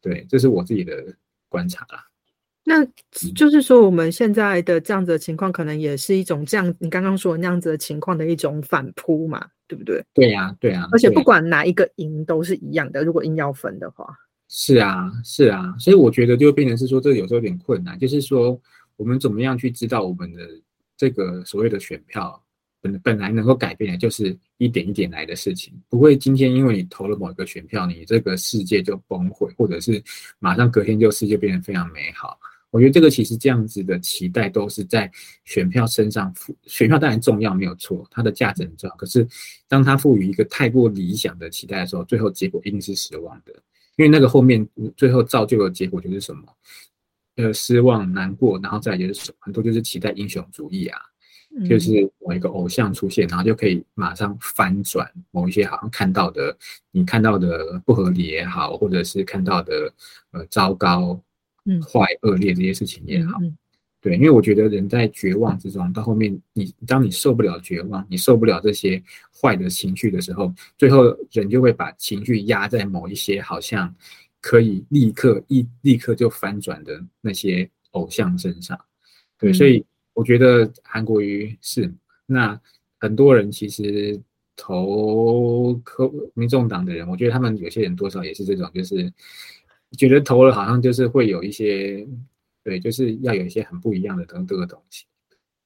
[0.00, 1.14] 对，这是我自己的
[1.50, 2.02] 观察啦。
[2.64, 2.84] 那
[3.34, 9.46] 就是说，我们现在的这样子的情况，可能也是一种这样你刚刚说那样子的情况的一种反扑嘛。
[9.68, 10.04] 对不对？
[10.12, 10.86] 对呀，对呀。
[10.92, 13.02] 而且不管哪一个赢都是一样的。
[13.02, 14.06] 如果硬要分的话，
[14.50, 15.74] 是啊，是啊。
[15.78, 17.98] 所以我觉得就变成是说，这有时候有点困难。
[17.98, 18.60] 就是说，
[18.98, 20.46] 我们怎么样去知道我们的
[20.94, 22.38] 这个所谓的选票
[22.82, 30.02] 本本来能够改变的，就是一点一点来的事情，不会今天因为你投了某一个选票，你这个世界就崩溃，或者是
[30.38, 32.38] 马上隔天就世界变得非常美好。
[32.72, 35.08] 我觉得这个其实这样子的期待都是在
[35.44, 38.96] 选票身上赋，选票当然重要没有错，它的价值很重要。
[38.96, 39.28] 可是
[39.68, 43.52] 当它赋予一个太过理想的期待的时候，最后结果一定是失望的，
[43.96, 46.42] 因为那个后面最后造就的结果就是什么？
[47.36, 50.98] 呃，失望、难过，然后再就是很多就是期待英雄主义啊，
[51.68, 56.56] 就是某一个偶像出现，然后就可以马上翻转某一些好像看到的
[56.90, 59.92] 你看到的不合理也好，或者是看到的
[60.30, 61.20] 呃糟糕。
[61.64, 63.38] 嗯，坏恶劣这些事情也好，
[64.00, 69.00] 对，因为我觉得人在绝望之中，到后面你当你受不了绝望，你受不了这些
[69.32, 73.94] 坏的情绪的时候，最后人就会把情绪压在某一些好像
[74.40, 78.76] 可以立刻一立刻就翻转的那些偶像身上。
[79.38, 81.88] 对，所以我觉得韩国瑜是
[82.26, 82.60] 那
[82.98, 84.20] 很多人其实
[84.56, 89.12] 投科民众党的人，我觉得他们有些人多少也是这种，就是。
[89.96, 92.06] 觉得投了好像就是会有一些，
[92.64, 95.04] 对，就是要有一些很不一样的等这个东西，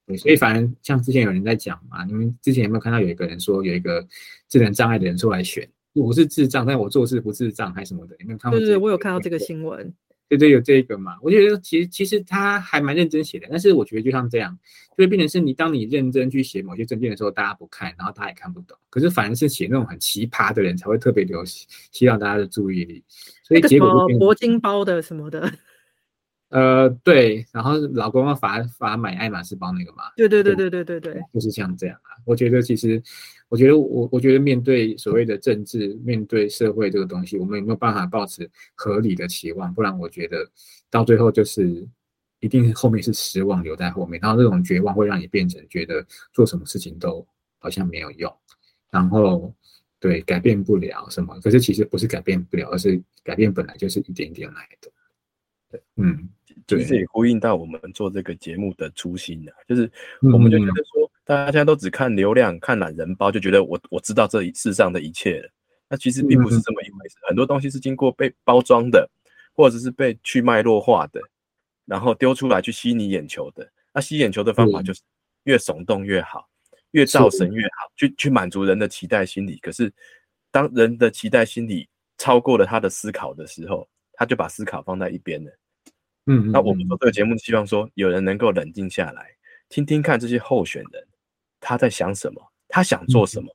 [0.07, 4.07] 对，所以反正像之前有人在讲嘛，你们之前有没有看到有一个人说有一个
[4.49, 8.59] 智能障碍的人出来选，我是智障，但我做事不智障还是什么的，有没有看过？
[8.59, 9.93] 对对，我有看到这个新闻。
[10.29, 11.17] 对对，有这个嘛？
[11.23, 14.59] 我觉得其实其实他还蛮认真写的，但是我觉得就像这样，
[14.97, 18.77] 就会变成是你当你认真去写某些证件的时候，大家不看，然后他也看不懂。
[18.91, 23.05] 可是反而是写那种很奇葩的人才会特别留吸吸到大家的注意力，
[23.45, 25.53] 所以结果就变铂金包的什么的。
[26.49, 30.05] 呃，对，然后老公要罚罚买爱马仕包那个嘛？
[30.17, 32.15] 对对对对对对对，就是像这样啊。
[32.25, 33.03] 我觉得其实，
[33.49, 39.75] 我觉得我我觉得面对所谓的政治，面对社会这个东西，我们有没有办法保持合理的期望？
[39.75, 40.49] 不然我觉得
[40.89, 41.85] 到最后就是
[42.39, 47.27] 一定后面是失望留在后面，然后这种绝望会让你变成觉得做什么事情都
[47.59, 48.33] 好像没有用，
[48.93, 49.53] 然后
[49.99, 51.39] 对改变不了什么。
[51.41, 54.89] 可是其实不是改变不了，而是改变本来就是一点点来的。
[55.71, 56.29] 对，嗯。
[56.67, 59.89] 其实也呼应到我们做这个节目的初心的，就是
[60.21, 65.49] 我们就觉得说，大家现在都只看流量、看懒人包，就觉得我我知道这世上的一切了。
[65.89, 69.09] 那其实并不是这么一回事，很多东西是经过被包装的，
[69.55, 71.21] 或者是被去脉络化的，
[71.85, 73.71] 然后丢出来去吸你眼球的。
[73.93, 75.03] 那吸眼球的方法就是
[75.45, 76.49] 越耸动越好，
[76.93, 79.57] 越造神越好，去去满足人的期待心理。
[79.59, 79.93] 可是
[80.51, 85.53] 当人的期待心理超过了他的思考的时候，他就把思考放在一边了。
[86.27, 89.31] 嗯，那我们做这个节目，希望说有人能够冷静下来，
[89.69, 91.07] 听听看这些候选人
[91.61, 93.49] 他在想什么，他想做什么，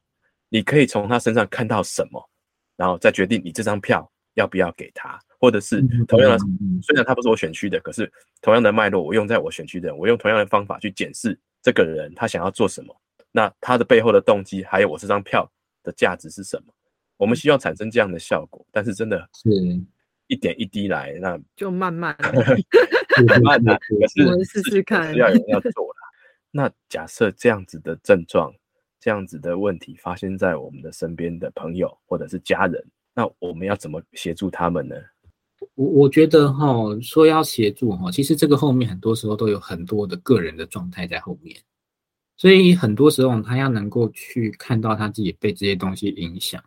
[0.47, 2.29] 你可以从他身上看到什么，
[2.77, 6.45] 然后再决定你这张票要不要给他，或者是同样的，
[6.81, 8.09] 虽然他不是我选区的，可是
[8.41, 12.95] 同样的脉络，我用在我选区的人，我用同样的方法去检视这个人他想要做什么，
[13.33, 15.45] 那他的背后的动机，还有我这张票
[15.83, 16.73] 的价值是什么？
[17.17, 19.49] 我们希望产生这样的效果，但是真的是。
[20.31, 22.15] 一点一滴来，那就慢慢
[23.27, 23.77] 慢慢的。
[23.99, 25.95] 可是我们试试看，要有人要做了。
[26.51, 28.53] 那假设这样子的症状、
[28.97, 32.81] 这样子的问题发生在我们的身边的朋友或者是家人，
[33.13, 34.95] 那我们要怎么协助他们呢？
[35.75, 41.55] 我我觉得哈，说要协助哈，其实这个后面很多时候都有很多的个人的状态在后面，
[42.37, 46.63] 所以很多时候他要能够去看到他自己被这些东西影响，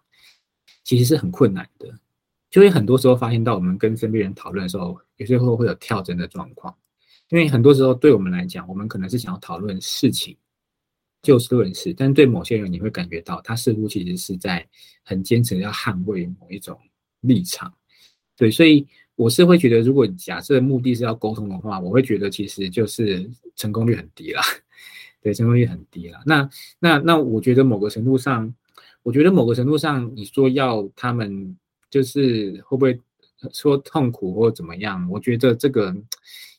[0.82, 1.88] 其实是很困难的。
[2.54, 6.72] 就会很多时候发现到，我们跟身边人讨论的时候，有时候会有跳针的状况。
[7.30, 10.36] 因为很多时候对我们来讲，我们可能是想要讨论事情，
[11.20, 14.64] 就事论事，但对某些人，你会感觉到他似乎其实是在
[15.02, 16.78] 很坚持要捍卫某一种
[17.22, 17.74] 立场。
[18.36, 18.86] 对，所以
[19.16, 24.40] 我是会觉得，如果假设目的是要沟通的话，我会觉得其实就是成功率很低啦。
[25.20, 26.22] 对，成功率很低啦。
[26.24, 28.54] 那那那，我觉得某个程度上，
[29.02, 31.56] 我觉得某个程度上，你说要他们。
[31.94, 33.00] 就是会不会
[33.52, 35.08] 说痛苦或怎么样？
[35.08, 35.94] 我觉得这个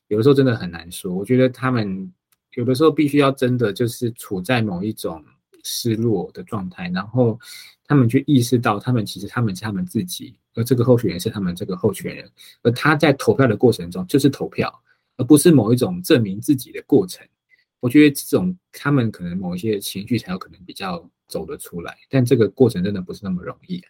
[0.07, 1.13] 有的时候真的很难说。
[1.13, 2.09] 我觉得他们
[2.53, 5.21] 有的时候必须要真的就是处在某一种
[5.65, 7.37] 失落的状态，然后
[7.83, 14.73] 他们去意识到，他们其实他们是他们自己，而这个候选人是他们这个候选人，而他在投票的过程中就是投票，
[15.17, 17.27] 而不是某一种证明自己的过程。
[17.81, 23.83] 我觉得这种他们可能某一些情绪才有可能比较走得出来，但这个过程真的不是那么容易。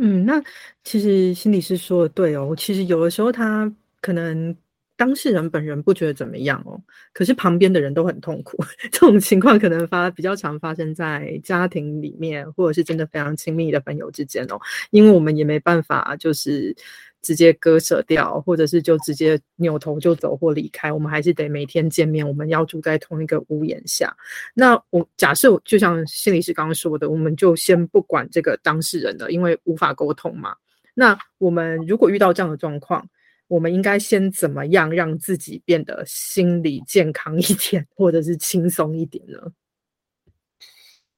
[0.00, 0.40] 嗯，那
[0.84, 2.54] 其实心理师说的对哦。
[2.56, 4.54] 其实有的时候他可能
[4.96, 6.80] 当事人本人不觉得怎么样哦，
[7.12, 8.56] 可是旁边的人都很痛苦。
[8.92, 14.58] 这种情况可能发比较常发生在家庭里面，或者是真的非常亲密的朋友之间哦，
[14.90, 16.74] 因为我们也没办法就是。
[17.22, 22.26] 直接割舍掉，或者是就直接扭头就走或离开，我们还是得每天见面。
[22.26, 24.16] 我们要住在同一个屋檐下。
[24.54, 30.54] 那我假设，就像心理师刚刚说的，我们就先不管这个当事人了，因为无法沟通嘛。
[30.94, 33.08] 那我们如果遇到这样的状况，
[33.46, 39.38] 我们应该先怎么样让自己变得心理健康一点，或者是轻松一点呢？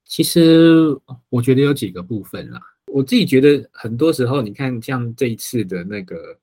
[0.04, 2.60] 其实我觉得有几个部分啦。
[2.92, 6.38] 我自己觉得，很多时候，你看像这一次的那个，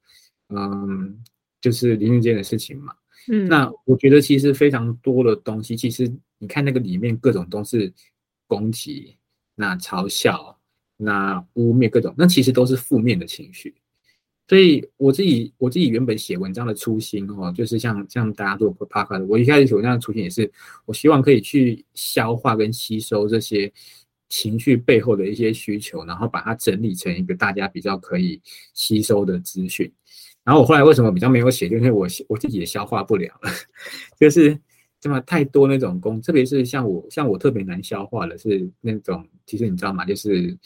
[0.49, 1.21] 嗯，
[1.59, 2.93] 就是林俊杰的事情嘛，
[3.29, 7.91] 嗯，那我觉得其实非常多的东西，其实你看那个里面各种都是
[8.47, 9.15] 攻击、
[9.55, 10.57] 那嘲笑、
[10.95, 13.75] 那污蔑各种，那其实都是负面的情绪。
[14.47, 20.49] 所以我自己我自己原本写文章的初心哦，就是像像大家做 p o 的，我一开始写文章的初心也是，
[20.85, 23.71] 我希望可以去消化跟吸收这些。
[24.29, 28.41] 情绪背后的一些需求，然后把它整理成一个大家比较可以
[28.73, 29.91] 吸收的资讯。
[30.43, 33.51] 然后我后来为什么比较没有写，就是我我自己也消化不了了，
[34.19, 34.57] 就是
[34.99, 40.05] 这么太多那种工，特别是像我像我特别难消化的是那种，其实你知道吗？
[40.05, 40.57] 就是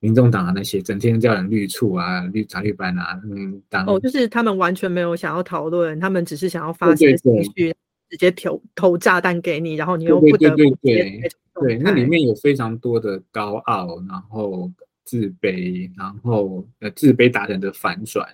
[0.00, 7.74] 民众党啊那些整天叫人绿处啊、绿茶绿班啊，嗯，当哦，就是他们完全没有想要讨论，他们只是想要发泄情绪。
[8.10, 11.22] 直接投投炸弹给你，然后你又不得不对
[11.54, 14.70] 对，那里面有非常多的高傲，然后
[15.04, 18.26] 自卑，然后呃自卑达人的反转，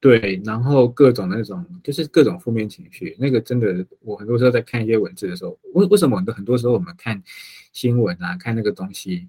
[0.00, 7.22] 对，然后各种那种就是各种负面情绪，那个真的，我很多时候在看一些文字的时候，为为什么很多很多时候我们看
[7.72, 9.28] 新闻啊，看那个东西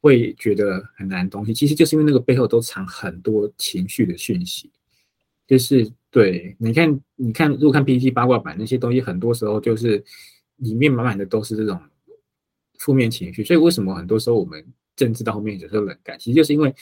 [0.00, 4.70] 会觉得很难东西，其实就是因为那个背后都藏很多情绪的讯息，
[5.46, 10.04] 就是对，你看你看如果看 PPT 八卦版那些东西，很多时候就是
[10.58, 11.80] 里面满满的都是这种
[12.78, 16.72] 负面情绪，所以为什么很多时候我们政治到后面有时候冷感，其实就是因为。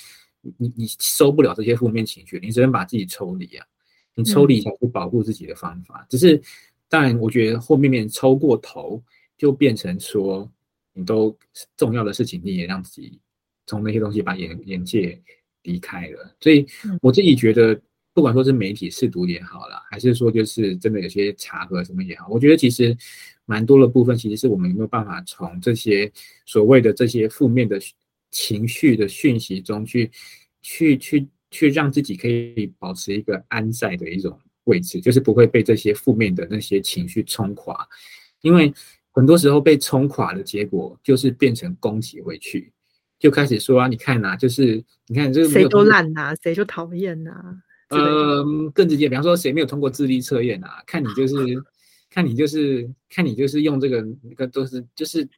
[0.57, 3.67] 你你收不了这些负面情绪，你只能把自己抽离啊。
[4.15, 6.07] 你抽离才是保护自己的方法。
[6.09, 6.41] 只是，
[6.89, 9.05] 当然，我觉得后面面抽过头，
[9.37, 10.51] 就变成说，
[10.95, 11.37] 你都
[11.77, 13.21] 重要的事情，你也让自己
[13.67, 15.21] 从那些东西把眼眼界
[15.65, 16.35] 离开了。
[16.41, 16.67] 所以，
[17.03, 17.79] 我自己觉得，
[18.13, 22.97] 不管说是媒体试读也好啦，还是说就是真的有些查核什么也好，我觉得其实
[23.47, 26.11] 蛮多的部分，其实是我们有没有办法从这些
[26.47, 27.81] 所谓的这些负面的。
[28.33, 30.09] 情绪的讯息中去，
[30.63, 37.85] 去去去让自己可以保持一个安在的一种位置，就是不会被这些负面的那些情绪冲垮。
[38.41, 38.73] 因为
[39.11, 42.73] 很多时候被冲垮的结果，就是变成攻击回去，
[43.19, 47.61] 就开始说啊，你看呐，就是你看这个谁都烂呐，谁就讨厌呐。
[47.91, 50.83] 呃，更直接，比方说谁没有通过智力测验啊？
[50.87, 51.37] 看你就是，
[52.11, 55.29] 看你就是，看你就是用这个那个都是就是。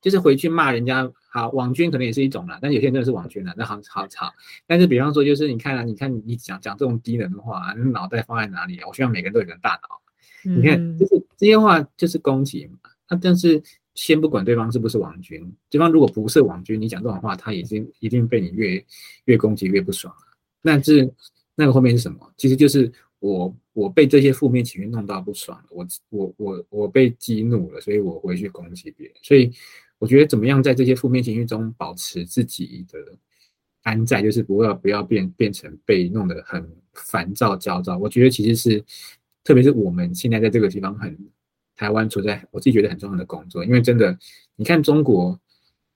[0.00, 4.32] 就是回去骂人家，好网军可能也是一种啦，但有些人真的是网军啦，那好好吵。
[4.66, 8.88] 但是比方说，就是你看啊，你看你讲讲这种低能的话，你脑袋放在哪里啊？
[8.88, 10.52] 我希望每个人都有个大脑。
[10.56, 12.90] 你看，就是这些话就是攻击嘛。
[13.08, 13.62] 那但是
[13.94, 18.84] 先不管对方是不是网军，对方如果不是网军，你讲这种话，他已经一定被你越
[19.26, 20.36] 越攻击越不爽了。
[20.62, 21.08] 那是
[21.54, 22.32] 那个后面是什么？
[22.36, 29.52] 其实就是我我被这些负面情绪弄到不爽了，我我我我被激怒了，所以我回去攻击别人，所以。
[29.98, 32.98] 我觉得怎么样在这些负面情绪中保持自己的
[33.84, 37.96] 安在，就是不要不要变变成被弄得很烦躁焦躁。
[37.96, 38.84] 我觉得其实是，
[39.44, 41.16] 特别是我们现在在这个地方很
[41.76, 44.18] 台湾处在我自己觉得很重要的工作，因为真的
[44.56, 45.40] 你看中国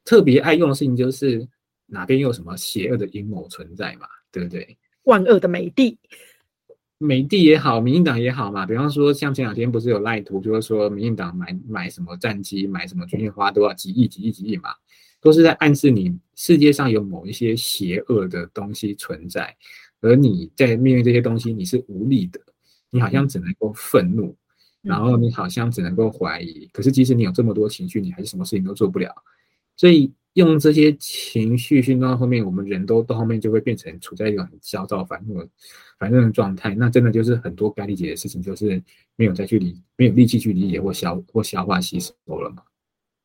[0.05, 1.45] 特别爱用的事情就是
[1.87, 4.79] 哪边有什么邪恶的阴谋存在嘛，对不对？
[5.07, 5.99] 万恶的美帝。
[6.99, 14.71] 美帝也好，民进党也好嘛，比方说像前两天不是有赖图，就是说民进党买买什么战机，买什么军舰花多少几亿几亿几亿嘛，
[15.21, 19.55] 都是在暗示你世界上有某一些邪恶的东西存在，
[20.01, 22.41] 而你在面对这些东西你是无力的，
[22.89, 24.35] 你好像只能够愤怒，
[24.81, 29.15] 然后你好像只能够怀疑，可是即使你有这么多情绪，你还是什么事情都做不了，
[29.77, 30.13] 所以。
[30.37, 35.43] 用这些情绪熏到后面，我们人都到后面就会变成处在一种很焦躁、烦怒、
[35.99, 36.75] 烦怒的状态。
[36.75, 38.83] 那真的就是很多该理解的事情，就是
[39.17, 42.63] 没有再去理，没有力气去理解或消或消化吸收了嘛。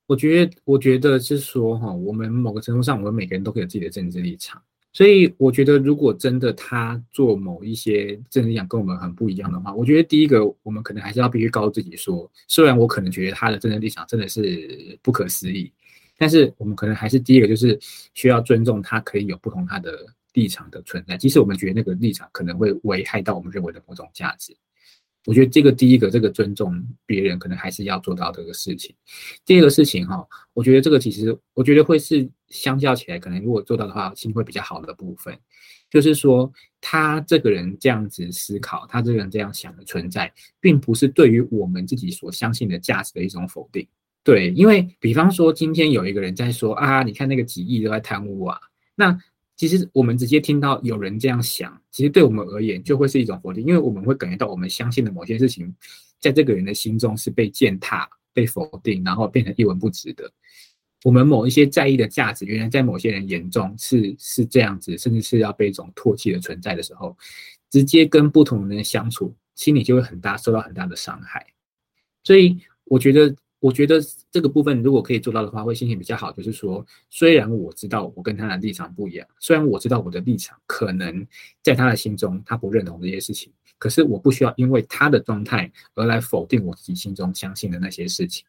[0.08, 4.62] 我觉得，我觉得是说哈，我们某个程度上，我们每个人都可以有自己的政治立场。
[4.94, 15.70] 所以，我觉得如果真的他做某一些政治立场跟我们很不一样的话，我觉得第一个，我们可能还是要必须告诉自己说，虽然我可能觉得他的政治立场真的是不可思议。
[16.22, 17.76] 但是我们可能还是第一个，就是
[18.14, 24.56] 需要尊重他可以有不同他的立场的存在，即使我们觉得那个立场可能会危害到我们认为的某种价值。
[25.26, 28.96] 我觉得这个第一个，这个尊重别人可能还是要做到这个事情。
[29.44, 35.36] 第二个事情哈，我觉得这个其实我觉得会是相较起来，可能如果做到的话，心会比较好的部分，
[35.90, 43.88] 就是说他这个人这样子思考，他这个人这样想的存在，并不是对于我们自己所相信的价值的一种否定。
[44.24, 48.60] 对，因为比方说今天有一个人在说啊，你看那个几亿都在贪污啊，
[48.94, 49.20] 那
[49.56, 55.74] 其实我们直接听到有人这样想，其实对我们而言就会是一种否定，因为我们会感觉到我们相信的某些事情，
[56.20, 60.32] 在这个人的心中是被践踏、被否定，然后变成一文不值的。
[61.04, 67.18] 我们某一些在意的价值，原来在某些人眼中是是这样子，甚至是要被一种唾弃的存在的时候，
[67.72, 71.44] 直接跟不同的人相处，心里就会很大受到很大的伤害。
[72.24, 73.36] 所以我觉得。
[73.62, 74.02] 我觉得
[74.32, 76.32] 这个部分如果可以做到的话，会心情比较好。
[76.32, 81.26] 就是说，虽然我知道我跟他的立场不一样，虽然我知道我的立场可能
[81.62, 88.44] 在他的心中他不认同这些事情，可是我不需要因为他的状态而来否定我自己心中相信的那些事情。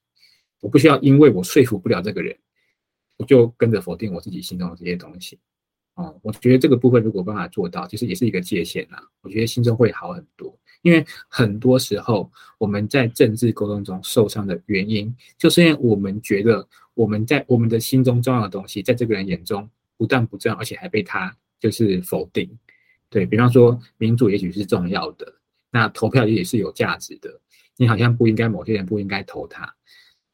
[0.61, 2.35] 我不需要因为我说服不了这个人，
[3.19, 5.39] 我就跟着否定我自己心中的这些东西。
[5.95, 9.07] 哦，我觉得这个部分如果办法做到，其实也是一个界限啦。
[9.21, 10.59] 我觉得心中会好很多。
[10.83, 22.51] 因为很多时候我们在政治沟通中受伤的原因，就是因为我们觉得我们在我们的心中重要的东西，在这个人眼中不但不重要，而且还被他就是否定。
[23.09, 25.35] 对比方说，民主也许是重要的，
[25.71, 27.41] 那投票也是有价值的。
[27.77, 29.75] 你好像不应该某些人不应该投他。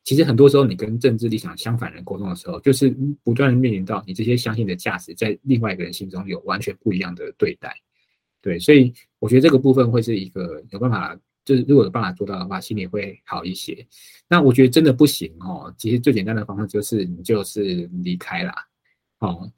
[0.05, 2.89] 其实很多时候你跟政治立场相反人沟通的时候，就是
[3.23, 7.77] 不断面临到你这些相信的价值，在另外一个人心中有完全不一样的对待。
[8.41, 13.87] 对，所以我觉得这个部分会是一个有办法，就是如果有办法做到的话，心里会好一些。
[14.29, 18.55] 那我觉得真的不行哦，其实最简单的方法就是你就是离开啦。
[19.19, 19.51] 哦，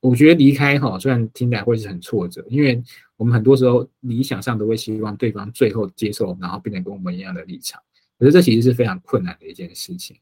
[0.00, 2.82] 我觉得离开哈，虽然听起来会是很挫折，因为
[3.18, 7.78] 我们很多时候理想上都会希望对方最后接受，然后变成跟我们一样的立场，
[8.18, 10.16] 可是这其实是非常困难的一件事情。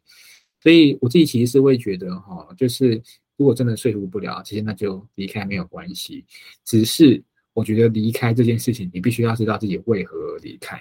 [0.60, 3.00] 所以我自己其实是会觉得哈，就是
[3.36, 6.24] 如果真的说服不了，其实那就离开没有关系。
[6.64, 7.22] 只是
[7.54, 10.78] 我觉得离开这件事情，你必须要知道自己为何而离开，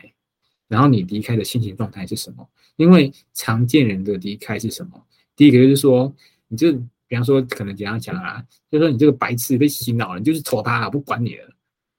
[0.68, 2.46] 然后你离开的心情状态是什么。
[2.76, 5.02] 因为常见人的离开是什么？
[5.36, 6.14] 第一个就是说，
[6.50, 6.74] 你就
[7.08, 11.50] 比方说可能怎样讲啊，就是说你这个白痴被洗脑了，你就是丑他，不管你了。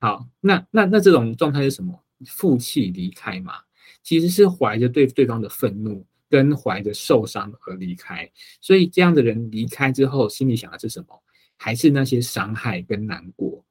[0.00, 1.98] 好，那那那这种状态是什么？
[2.26, 3.54] 负气离开嘛，
[4.02, 6.04] 其实是怀着对对方的愤怒。
[6.30, 8.28] 跟怀着受伤而离开，
[8.60, 11.22] 所以这样的人离开之后，心里想的是什么？
[11.56, 13.64] 还是那些伤害跟难过？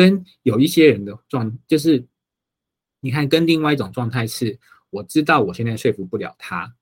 [0.00, 2.02] 跟有一些人的状，就是
[3.00, 6.74] 你看，跟另外一种状态是，我知道我现在说服不了他，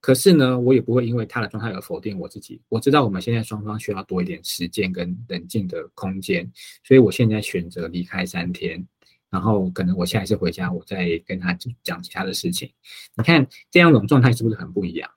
[0.00, 2.62] 可是呢，我也不会因为他的状态而否定我自己。
[2.70, 6.50] 我知道我们现在双方需要多一点时间跟冷静的空间，
[6.82, 8.82] 所以我现在选择离开三天。
[9.28, 11.52] 然后可能我下一次回家，我再跟他
[11.82, 12.72] 讲其他的事情。
[13.14, 15.10] 你看这样一种状态是不是很不一样？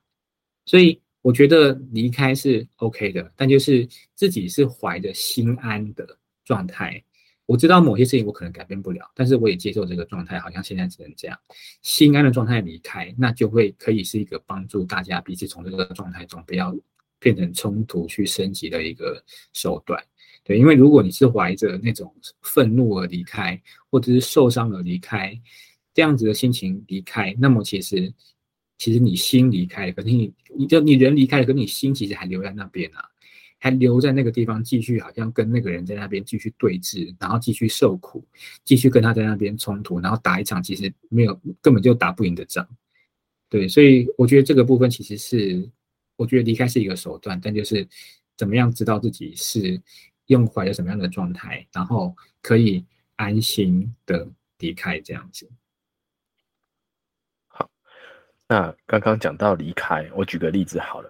[0.65, 7.01] 所以我觉得离开是 OK 的，但就是自己是怀着心安的状态。
[7.47, 11.39] 我知道某些事情我可能改变不了，但是我也接受这个状态，好像现在只能这样，
[11.81, 16.75] 心安的状态离开，那就会可以是一个帮助大家彼此从这个状态中不要
[17.19, 19.23] 变成冲突去升级的一个
[19.53, 19.99] 手段。
[20.43, 25.37] 对，因为如果你是怀着那种愤怒而离开，或者是受伤而离开，
[25.93, 28.13] 这样子的心情离开，那么其实，
[28.77, 33.03] 其实你心离开，可是你，你就你人离开了，可你心其实还留在那边啊，
[33.59, 38.25] 还留在那个地方，继续好像跟那个人在那边继续对峙，然后继续受苦，
[38.63, 42.67] 继续跟他在那边冲突，然后打一场其实没有根本就打不赢的仗。
[43.49, 45.69] 对，所以我觉得这个部分其实是，
[46.15, 47.87] 我觉得离开是一个手段，但就是
[48.35, 49.81] 怎么样知道自己是。
[50.27, 52.83] 用怀着什么样的状态，然后可以
[53.15, 54.27] 安心的
[54.59, 55.49] 离开这样子。
[57.47, 57.71] 好，
[58.45, 61.09] 那刚刚讲到离开，我举个例子好了。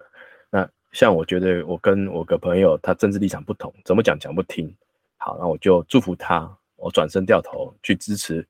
[0.52, 4.74] 那像我觉得我跟我个朋友，他政治立场不同，怎么讲讲不听。
[5.16, 8.46] 好，那我就祝福他，我转身掉头去支持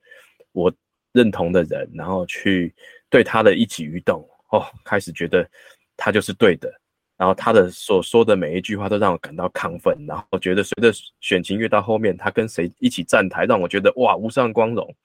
[0.51, 0.71] 我
[1.11, 2.73] 认同的人，然后去
[3.09, 5.47] 对他的一举一动，哦，开始觉得
[5.97, 6.71] 他就是对的。
[7.17, 14.95] 然后他的所说的每一句话都让我感到亢奋，然后觉得随着选情越到后面，他跟谁一起站台，让我觉得哇无上光荣。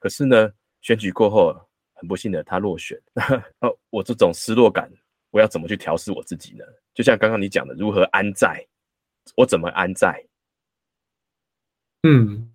[0.00, 0.50] 可是呢，
[0.80, 1.54] 选举过后，
[1.94, 3.00] 很不幸的他落选。
[3.14, 4.90] 那 我这种失落感，
[5.36, 6.64] 我要怎么去调试我自己呢？
[6.94, 8.66] 就像刚刚你讲的，如何安在？
[9.36, 10.24] 我怎么安在？
[12.04, 12.50] 嗯，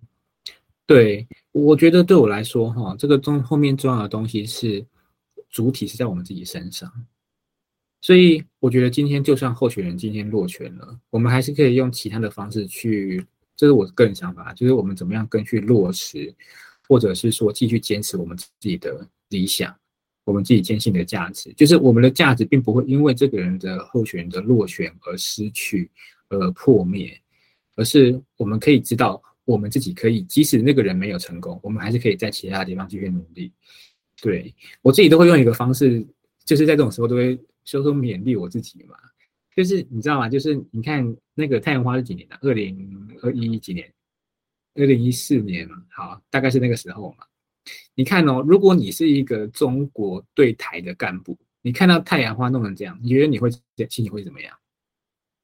[0.84, 4.84] 对，我觉得对我来说，哈，这个中后面重要的东西是
[5.48, 6.92] 主体是在我们自己身上。
[8.00, 13.24] 所以我觉得今天就算候选人今天落选了，我们还是可以用其他的方式去，
[13.54, 16.34] 这是我个人想法，就是我们怎么样更去落实，
[16.88, 19.72] 或者是说继续坚持我们自己的理想，
[20.24, 25.90] 我们自己坚信的价值，就是我们的价值并不会因为这个人的候选人的落选而失去，
[26.28, 27.20] 而破灭，
[27.76, 33.52] 而是我们可以知道，我们自己可以，即使那个人没有成功，我们还是可以在其他地方继续努力。
[34.20, 36.06] 对我自己都会用一个方式，
[36.44, 37.38] 就是在这种时候都会。
[37.64, 38.96] 说说勉励我自己嘛，
[39.54, 40.28] 就是你知道吗？
[40.28, 42.36] 就是你看那个太阳花是几年的？
[42.40, 43.88] 二零二一几年？
[44.74, 47.24] 二零一四年嘛，好，大概是那个时候嘛。
[47.94, 54.56] 你看哦，如果你是一个中国对台的干部，你看到太阳花弄成这样，你觉得你会心情会怎么样？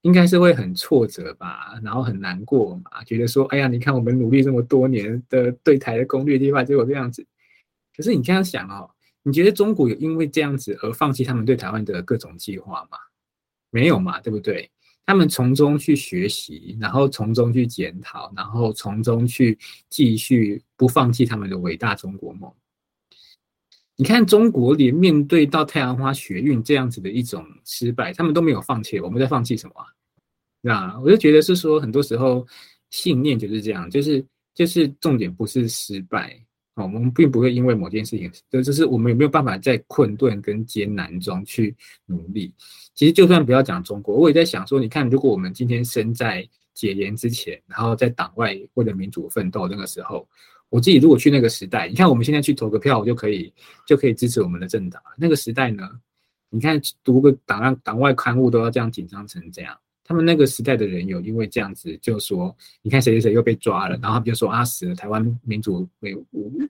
[0.03, 7.27] 应该是会很挫折吧，然后很难过嘛，觉得说，哎呀，你看我们努力这么多年的对台的攻略计划，结果这样子。
[7.97, 8.91] 可是你这样想哦。
[9.25, 12.97] 你觉得中国有因为这样子而放弃他们对台湾的各种计划吗？
[13.69, 14.71] 没有嘛，对不对？
[15.09, 22.53] 他们从中去学习，然后从中去检讨，然后从中去继续不放弃他们的伟大中国梦。
[23.97, 29.01] 你看，中国连面对到太阳花学运这样子的一种失败，他们都没有放弃。
[29.01, 29.77] 我们在放弃什么？
[30.61, 32.47] 那我就觉得是说，很多时候
[32.91, 36.39] 信念就是这样，就是就是重点不是失败。
[36.85, 41.75] 我们并不会因为某件事情，就就是我们有没有办法在困顿跟艰难中去
[42.07, 42.53] 努力。
[42.95, 50.29] 其实就算不要讲中国，我也在想说，你看，如果我们今天身在解严之前，然后在党外为了民主奋斗那个时候，
[50.69, 53.53] 我自己如果去那个时代，你看我们现在去投个票，我就可以
[53.87, 55.01] 就可以支持我们的政党。
[55.17, 55.89] 那个时代呢，
[56.51, 59.77] 你看读个党案党外刊物都要这样紧张成这样。
[60.09, 66.17] 他们那个时代的人有因为这样子就说，你看谁谁谁又被抓了，然后他们就说啊死了，台湾民主没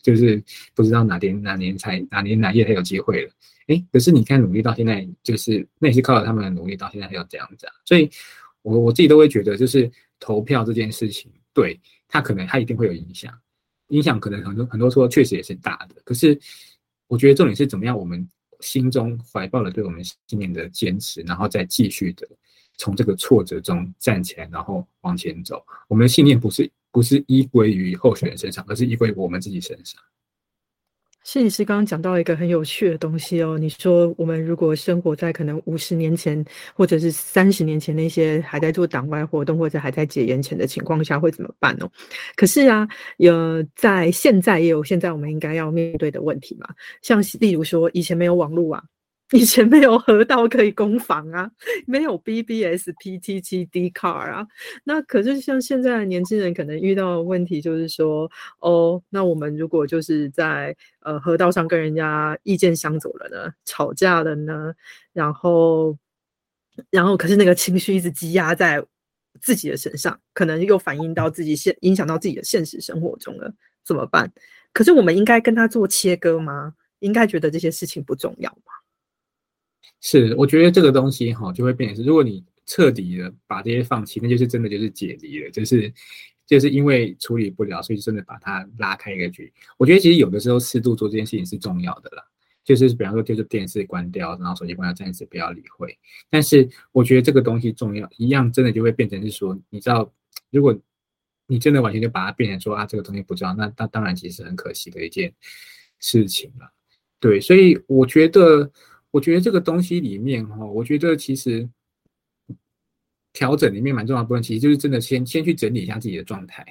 [0.03, 0.43] 就是
[0.75, 3.31] 不知道哪天哪年才哪年哪夜才有机会了。
[3.69, 7.73] 哎，可是你看努力到现在，就是那也是靠着他们的努力到现在才有这样子啊。
[7.85, 8.11] 所以，
[8.63, 11.79] 我我自己都会觉得，就是投票这件事情，对
[12.09, 13.33] 他可能他一定会有影响，
[13.91, 15.95] 影响可能很多很多说确实也是大的。
[16.03, 16.37] 可是，
[17.07, 18.27] 我觉得重点是怎么样，我们
[18.59, 22.27] 心中怀抱了对我们信念的坚持，然后再继续的
[22.79, 25.63] 从这个挫折中站起来，然后往前走。
[25.89, 30.01] 我们的信念不是不是依归于候选人身上，而是依归我们自己身上。
[31.25, 41.91] 心理师刚刚讲到一个很有趣的东西哦，你说我们如果生活在可能五十年前或者是三十年前那些还在做党外活动或者还在解严前的情况下会怎么办哦？
[42.35, 46.67] 可是啊，有在现在也有现在我们应该要面对的问题嘛，
[47.03, 48.83] 像例如说以前没有网络啊。
[49.33, 51.51] 以前没有河道可以攻防啊，
[51.87, 54.47] 没有 BBS、PTT、D car 啊，
[54.85, 64.73] 那可是像现在的年轻人可能遇到的问题就是说，哦，那我们如果就是在呃河道上跟人家意见相左了呢，吵架了呢，
[65.13, 65.97] 然后
[66.91, 68.83] 然后可是那个情绪一直积压在
[69.41, 73.53] 自己的身上，可能又反映到自己现影响到自己的现实生活中了，
[73.85, 74.33] 怎么办？
[74.73, 76.73] 可是我们应该跟他做切割吗？
[77.01, 78.73] 应该觉得这些事情不重要吗？
[80.01, 85.93] 是，我觉得这个东西哈，就会变成是，如果你彻底的把这些放弃，那就是真的就是解离了，就是
[86.47, 89.53] 就是因为处理不了，所以真的把它拉开一个距离。
[89.77, 92.23] 我觉得其实有的时候适度做这件事情是重要的啦，
[92.63, 95.99] 就是比方说就是电视关掉，然后手机关掉，暂时不要理会。
[96.31, 100.13] 但是我觉得这个东西重要，一样真的就会变成是说，你知道，
[100.51, 100.79] 如果
[101.47, 105.35] 你真的完全就把它变成说啊，这个东西不重要，那那当然其实很可惜的一件
[105.99, 106.71] 事情了。
[107.19, 108.71] 对，所以我觉得。
[109.11, 111.69] 我觉得这个东西里面哈，我觉得其实
[113.33, 116.67] 调整里面蛮重要的部分，其实就是真的先先去整理一下自己的状态。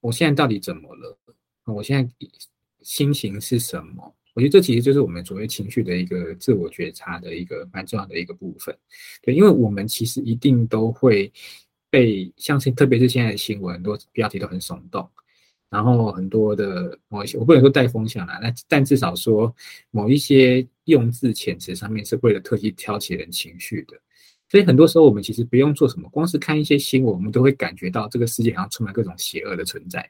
[0.00, 1.18] 我现在到底怎么了？
[1.66, 2.28] 我现在
[2.82, 4.14] 心情是什么？
[4.34, 8.76] 我觉得这其实就是我们所谓情绪的一个自我觉察的一个蛮重要的一个部分。
[9.22, 11.30] 对，因为我们其实一定都会
[11.90, 15.08] 被，像是特别是现在的新闻，很多标题都很耸动。
[15.68, 19.54] 然后很多的某一些，我不能说带风向啦，那但至少说
[19.92, 23.98] 某一些用字遣词上面是为了特意挑起人情绪的，
[24.48, 30.08] 所以很多时候我们其实不用做什么，光是看一些新闻，我们都会感觉到这个世界好像充满各种邪恶的存在，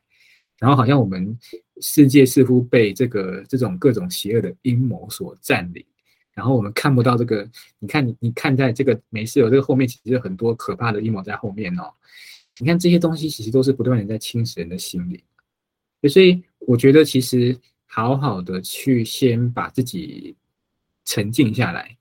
[0.59, 1.39] 然后好像我们
[1.81, 5.85] 世界似乎被这个这种各种邪恶的阴谋所占领，
[6.35, 11.93] 然后我们看不到这个，你看你你看在这个没事有这个后面其实很多可怕的阴谋在后面哦，
[12.59, 15.21] 你看这些东西其实都是不断的在侵蚀人的心灵。
[16.09, 17.55] 所以我觉得，其实
[17.85, 20.35] 好好的去先把自己
[21.11, 21.99] 沉静下来，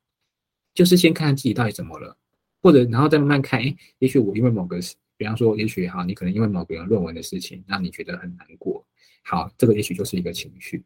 [0.75, 2.15] 就是先看看自己到底怎么了，
[2.61, 3.59] 或者然后再慢慢看。
[3.59, 4.77] 哎，也许我因为某个，
[5.17, 8.85] 比方说，也许哈，你可能因为某个人论文的事情让你觉得很难过。
[9.23, 10.83] 好，这个也许就是一个情绪。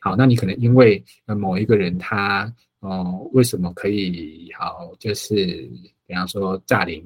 [0.00, 5.70] 好，那你可能因为呃某一个人他哦为什么可以好，就是
[6.08, 7.04] 比方说诈领。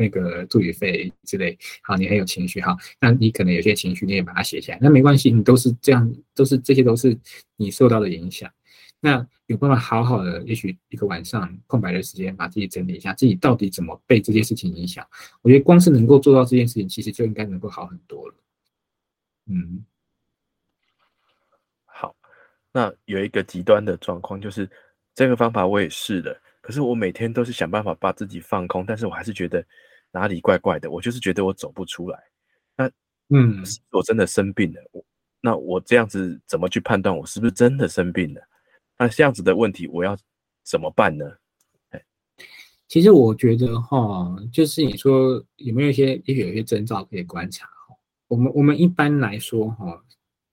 [0.00, 7.18] 那个助理费之类，好，你很有情绪，好，那你可能有些情绪，你也把它写下来，那没关系，你都是这样，都是这些都是
[7.56, 8.48] 你受到的影响。
[9.00, 15.06] 那有办法好好的，也许一个晚上空白的时间，把自己整理一下，自己到底怎么被这件事情影响？
[15.42, 18.34] 我觉得光是能够做到这件事情，其实就应该能够好很多了。
[19.46, 19.84] 嗯，
[21.84, 22.14] 好，
[22.72, 24.68] 那有一个极端的状况，就是
[25.14, 29.64] 这个方法我也试了，可是我每天都是想办法把自己放空，但是我还是觉得。
[30.10, 30.90] 哪里怪怪的？
[30.90, 32.18] 我就是觉得我走不出来。
[32.74, 32.90] 那，
[33.28, 34.80] 嗯，我真的生病了。
[34.90, 35.04] 我
[35.38, 38.40] 那我这样子怎么去判断我是不是真的生病了？
[38.98, 40.16] 那这样子的问题我要
[40.64, 41.24] 怎么办呢？
[42.88, 47.94] 其实我觉得哈，就是你说有没有一些，也许有一些征兆可以观察哈。
[48.28, 50.02] 我们我们一般来说哈，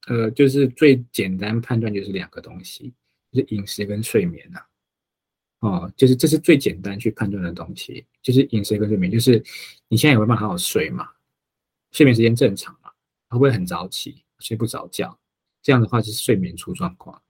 [0.07, 2.93] 呃，就是最简单判断就是两个东西，
[3.31, 4.59] 就是饮食跟睡眠呐。
[5.59, 9.41] 哦，就是这是最简单去判断的东西，就是饮食跟睡眠，就是
[9.87, 11.07] 你现在有没有办法好好睡嘛？
[11.93, 12.89] 睡眠时间正常嘛？
[13.29, 15.17] 会不会很早起，睡不着觉？
[15.61, 17.21] 这样的话就是睡眠出状况。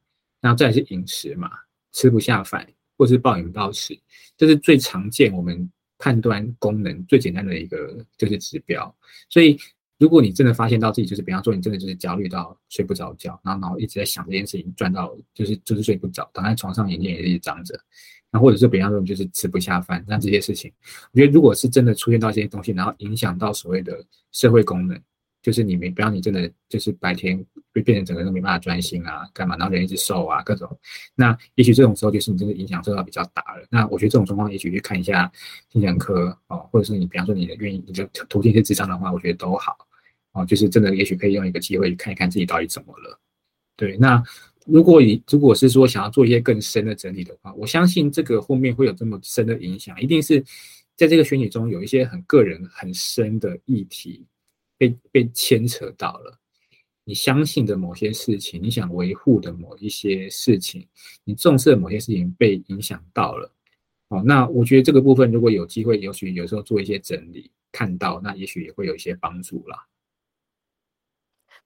[0.45, 1.49] 然后再是饮食嘛，
[1.91, 2.63] 吃不下饭，
[2.99, 3.99] 或是暴饮暴食，
[4.37, 5.67] 这是最常见我们
[5.97, 8.95] 判断功能最简单的一个就是指标。
[9.27, 9.57] 所以
[9.97, 17.75] 如果你真的发现到自己就是，比方说你真的就是焦虑到睡不着觉，然后然后一直在想这件事情，转到就是就是睡不着，躺在床上眼睛也一直张着。
[18.29, 20.71] 那或者是比方说就是吃不下饭，那这些事情，
[21.11, 25.01] 我觉得如果是真的出现到这些东西，然后影响到所谓的社会功能，
[25.45, 27.37] 就是你没，不要你真的就是白天
[27.71, 30.67] 会变成整个人都没办法专心啊，干嘛，然后人一直瘦啊，各种。
[31.13, 33.63] 那也许这种时候就是你真的影响受到比较大了。
[33.69, 35.31] 那我觉得这种状况，也许去看一下
[35.69, 39.77] 精神科哦，或者是你比方说你的愿意，你就途径是智商的话，我觉得都好
[40.33, 40.43] 哦。
[40.43, 43.19] 就是真的，也许可以用一个机会看一看自己到底怎么了。
[43.77, 44.23] 对，那
[44.65, 50.43] 如果你如果是说想要做一些更深的整理的话，我相信这个后面会有这么深的影响，一定是
[50.95, 54.25] 在这个选举中有一些很个人很深的议题
[54.77, 56.39] 被被牵扯到了。
[57.03, 60.87] 你相信的某些事情，你想维护的某一些事情，
[61.23, 63.51] 你重视的某些事情被影响到了。
[64.07, 69.87] 哦，那我觉得这个部分如果有机会，也许有时候做一些整理，看到那也许也会有一些帮助啦。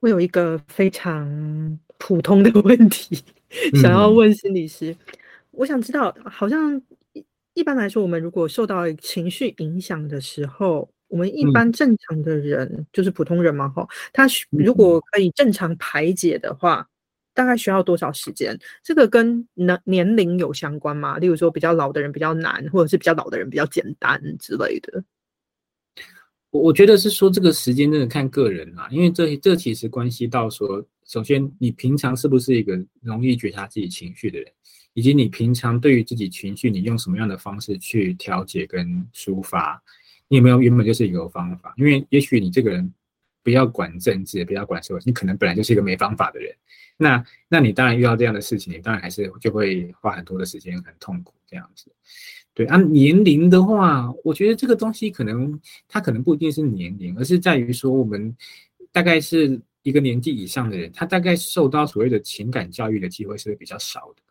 [0.01, 3.23] 我有一个非常普通的问题，
[3.81, 4.95] 想要问心理师。
[5.51, 6.81] 我想知道，好像
[7.13, 16.87] 一一般来说，我们如果受到情绪影响的时候，我们一般正常的人，就是普通人嘛，哈，他如果可以正常排解的话，
[17.33, 18.57] 大概需要多少时间？
[18.83, 21.17] 这个跟年年龄有相关吗？
[21.17, 25.03] 例如说，比较老的人比较难，或者是比较老的人比较简单之类的。
[26.51, 34.51] 我我觉得是说这个时间真的看个人啊，因为这这其实关系到说，首先你平常是不是一个容易觉察自己情绪的人，
[34.93, 39.81] 以及你平常对于自己情绪，你用什么样的方式去调节跟抒发，
[40.29, 41.73] 你有没有原本就是一个方法？
[41.75, 42.93] 因为也许你这个人
[43.43, 46.55] 不要管政治，不要管社会，你可能本来就是一个没方法的人，
[46.95, 51.91] 那那你当然遇到这样的事情，你当然还是就会花很多的时间，很痛苦这样子。
[52.53, 58.35] 对，按年龄的话，我觉得这个东西可能它可能不一定是年龄，而是在于说我们
[58.91, 64.21] 大概是一个年纪以上的人，他大概受到所谓的情感教育的机会是比较少的，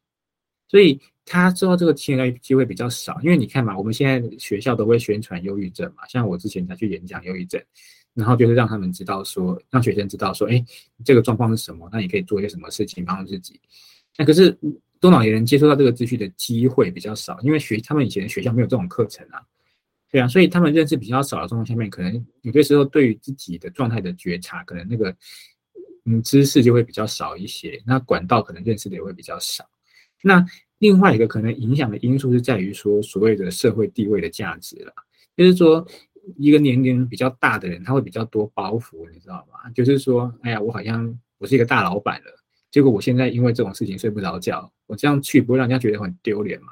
[0.68, 3.20] 所以他知道这个情感教育机会比较少。
[3.22, 7.60] 因为你看嘛，我们现在学校都会宣传忧郁症嘛，像我之前才去演讲忧郁症，
[8.14, 10.64] 然后就是让他们知道说，让学生知道说，哎，
[11.04, 13.60] 这个状况是什么，那你可以做一些什么事情帮助自己。
[14.16, 14.56] 那可是。
[15.00, 19.40] 多脑人接触到这个资讯的机会比较少，因为学他们以前学校没有这种课程啊，
[20.10, 25.16] 对啊，所以他们认识比较少的状况下面，可能有些时候对于自己的状态的觉察，可能那个
[26.04, 29.64] 嗯知识就会比较少一些，那管道可能认识的也会比较少。
[30.22, 30.44] 那
[30.78, 34.92] 另外一个可能影响的因素是在于说所谓的社会地位的价值了，
[35.36, 35.86] 就是说
[36.36, 39.70] 一个年龄比较大的人，他会比较多包袱，你知道吗？
[39.74, 42.26] 就是说，哎呀，我好像我是一个大老板了。
[42.70, 46.68] 结果我现在因为这种事情睡不着觉，我这样去不会让人家觉得很丢脸嘛？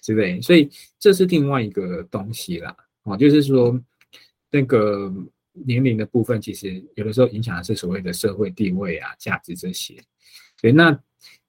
[0.00, 2.74] 之类，所以这是另外一个东西啦。
[3.02, 3.78] 哦，就是说
[4.50, 5.12] 那个
[5.52, 10.02] 年龄的部分，其实有的时候影响的是所谓的社会地位啊、价值这些。
[10.62, 10.98] 对，那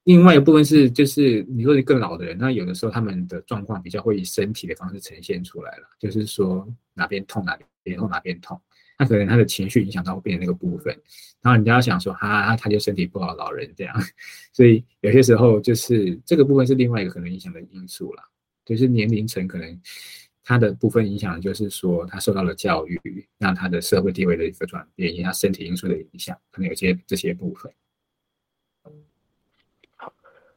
[0.09, 8.59] 另外一部分是，就是你说更老的人，那有的时候他们的状况比较会以身体的方式呈现出来了，就是说哪边痛哪边痛哪边痛。
[8.97, 10.91] 那可能他的情绪影响到后边那个部分，
[11.43, 13.95] 然后人家想说哈，他就身体不好，老人这样，
[14.51, 18.23] 所以有些时候就是这个部分是另外一个可能影响的因素了，
[18.65, 19.79] 就是年龄层可能
[20.43, 22.99] 他的部分影响就是说他受到了教育，
[23.37, 27.71] 让他的社会地位的一个转变，以及他身体因素的影响，可能有些这些部分。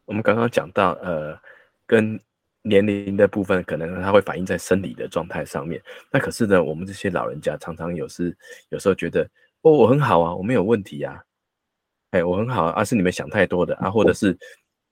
[0.05, 1.38] 我们刚刚讲到呃
[1.86, 2.20] 跟。
[2.64, 5.82] 年龄的部分，可能它会反映在生理的状态上面。
[6.12, 8.32] 那可是呢，我们这些老人家常常有时
[8.68, 9.28] 有时候觉得，
[9.62, 11.20] 哦，我很好啊，我没有问题啊，
[12.12, 14.38] 哎，我很好啊，是你们想太多的啊，或者是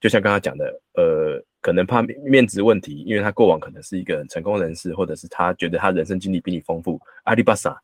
[0.01, 7.81] 就像刚刚讲的，呃，可能怕面子问题，因为他过往可能是一个成功人士，或者是他觉得他人生经历比你丰富，阿里巴巴，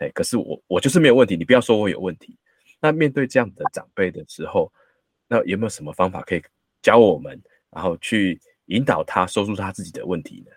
[0.00, 2.36] 哎，可是我我就是没有问题，你不要说我有问题。
[2.78, 4.70] 那面对这样的长辈的时候，
[5.26, 6.42] 那有没有什么方法可以
[6.84, 8.40] 教我们，然后去？
[8.68, 10.50] 引导他说出他自己的问题呢，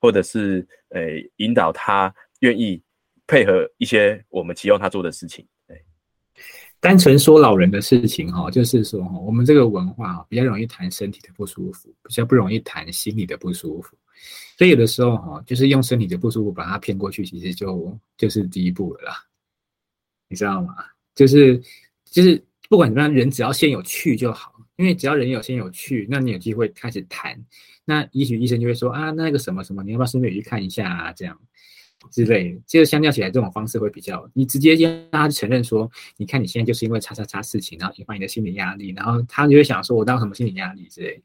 [0.00, 1.00] 或者是呃
[1.38, 2.80] 引导他愿意
[3.26, 5.44] 配合一些我们期望他做的事情。
[5.66, 5.84] 对，
[6.78, 13.98] 单纯说老人的事情哈，就是说哈，我们这个文化比较容易谈身体的不舒服，比较不容易谈心理的不舒服。
[14.56, 19.16] 所以有的时候哈，就是用身体的不舒服把他骗过去，其实就就是第一步了啦。
[20.28, 20.76] 你知道吗？
[21.16, 21.60] 就是
[22.04, 24.51] 就是不管怎么样，人只要先有趣就好。
[24.76, 27.38] 因为只要人有先有趣，那你有机会开始谈，
[27.84, 31.12] 那也许医生就会说啊，那个什么什么，你要不要顺便去看一下啊？
[31.12, 31.38] 这样
[32.10, 41.22] 之类，其实相较起来，这种方式会比较，你直接让他承认说，你看你现在就是因为叉叉叉事情，然后引发你的心理压力，然后他就会想说，我当什么心理压力之类，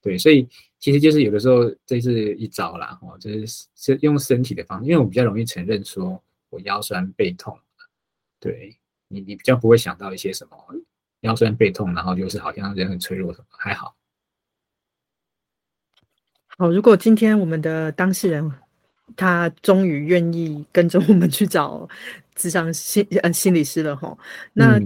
[0.00, 7.58] 对，所以其实就是有的时候这是一招啦，哦，就是是用身体的方式，因为我比较容易承认说我腰酸背痛，
[8.40, 8.76] 对
[9.08, 10.56] 你，你比较不会想到一些什么。
[11.24, 13.96] 腰酸背痛，然后就是好像人很脆弱，还好。
[16.56, 18.50] 好，如果今天我们的当事人
[19.16, 21.88] 他终于愿意跟着我们去找
[22.34, 24.16] 智商心呃心理师了哈。
[24.52, 24.78] 那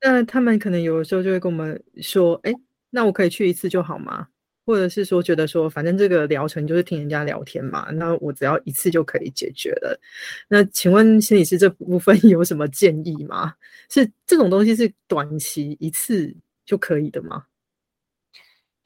[0.00, 2.52] 那他们可能有的时候就会跟我们说，哎，
[2.90, 4.28] 那我可以去一次就好吗？
[4.68, 9.98] 或者是说觉得说，反正这个疗程就是听人家聊天嘛，那我只要一次就可以解决了。
[10.46, 13.54] 那请问心理师这部分 有什么建议吗？
[13.88, 17.44] 是这种东西是短期一次就可以的吗？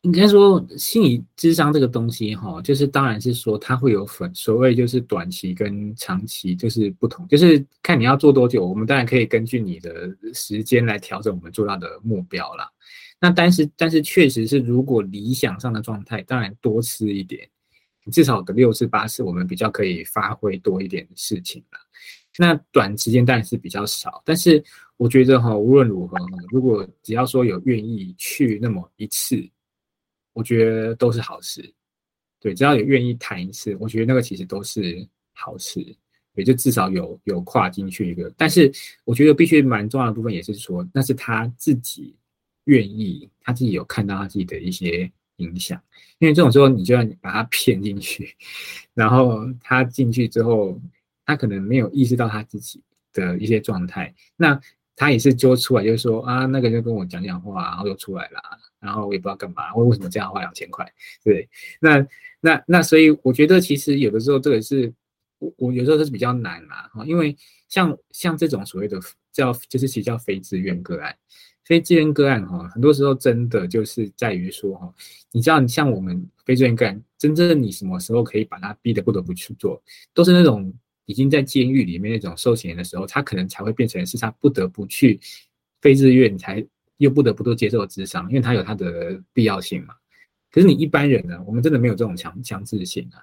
[0.02, 8.64] 应该说，心理智商这个东西，哈，就是当然是说它会有分，所谓就是短期跟长期就是不同，就是看你要做多久。
[8.64, 12.70] 我们当然可以根据你的时间来调整我们做到的目标啦。
[13.22, 17.48] 那但是但是确实是，如果理想上的状态，当然多吃一点，
[18.10, 21.78] 至少个六次八次，我们比较可以发挥多一点的事情了。
[22.36, 24.62] 那短时间当然是比较少，但是
[24.96, 26.18] 我觉得哈，无论如何，
[26.50, 29.48] 如果只要说有愿意去那么一次。
[30.34, 31.62] 我觉得都是好事，
[32.40, 35.94] 对，只要有愿意谈一次，我觉得那个其实都是好事，
[36.36, 38.32] 也就至少有有跨进去一个。
[38.34, 38.72] 但是
[39.04, 42.16] 我觉得必须蛮重要的部分也是说，那是他自己
[42.64, 45.80] 愿意，他自己有看到他自己的一些影响。
[46.18, 48.36] 因为这种时候，你就要把他骗进去，
[48.94, 50.80] 然后他进去之后，
[51.24, 52.82] 他可能没有意识到他自己
[53.12, 54.60] 的一些状态，那
[54.94, 58.40] 他也是揪出来，就是说啊，那个就跟我讲讲话，然后又出来了。
[58.78, 60.84] 然后我也不知道干嘛，我为什么这样花两千块？
[61.24, 61.48] 对，
[61.80, 62.04] 那
[62.40, 64.92] 那那，所以我觉得其实有的时候这个是，
[65.38, 67.36] 我我有时候是比较难啦，因为
[67.68, 69.00] 像像这种所谓的
[69.32, 71.16] 叫就是其实叫非自愿个案，
[71.64, 74.94] 非自愿个案哈，很多时候真的就是在于说哈，
[75.30, 79.82] 你知道像我们非自愿个案，真正你什么时候可以把他逼得不得不去做，
[80.12, 80.72] 都是那种
[81.06, 85.20] 已经在监狱里面那种受刑的时候，他可能才会变成是他不得不去
[85.80, 86.66] 非自愿才。
[86.98, 89.94] 又不得不都接受智商，因为他有他的必要性嘛。
[90.52, 93.18] 可是你一般人呢，我们真的没有这种强强制性啊，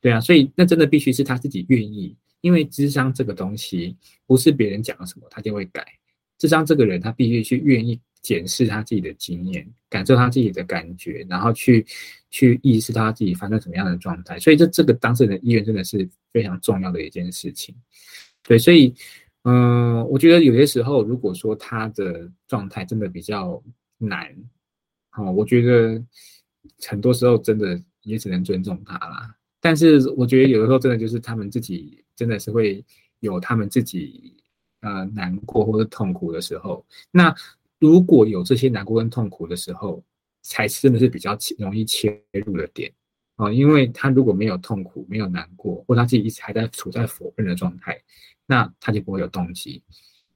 [0.00, 3.96] 对啊，所以那真的必须是他自己愿意，因为智商这个东西
[4.26, 5.86] 不是别人讲了什么他就会改，
[6.38, 11.84] 智商这个人他必须去愿意检视他自己的经验，感受他自己的感觉，然后去
[12.30, 14.38] 去意识他自己发生什么样的状态。
[14.38, 17.74] 所以这这个当事人的意愿真的是非常重要的一件事情，
[18.42, 18.94] 对，所以。
[19.44, 23.62] 嗯，我觉得有些时候，如果说他的状态真的比较
[23.96, 24.26] 难，
[25.16, 26.04] 哦，我觉得
[26.86, 29.34] 很多时候真的也只能尊重他啦。
[29.58, 32.84] 但是我觉得有的时候真的就是他们自己真的是会
[33.20, 34.34] 有他们自己
[34.80, 36.84] 呃难过或者痛苦的时候。
[37.10, 37.34] 那
[37.78, 40.02] 如果有这些难过跟痛苦的时候，
[40.42, 42.92] 才真的是比较容易切入的点
[43.36, 48.00] 啊，因为他如果没有痛苦、没有难过，或他自己一直还在处在否认的状态。
[48.50, 49.82] 那他就不会有动机，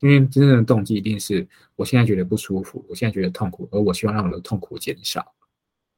[0.01, 5.35] 因为真正的动机一定是我现在觉得不舒服，我现在觉得痛苦，而我希望让我的痛苦减少，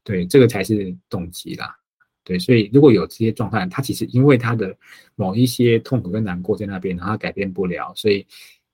[0.05, 1.77] 对，这个才是动机啦。
[2.25, 4.75] 对，所以如果有这些状态，他其实因为他的
[5.15, 8.27] 某一些痛苦跟难过在那边，然后改变不了，所以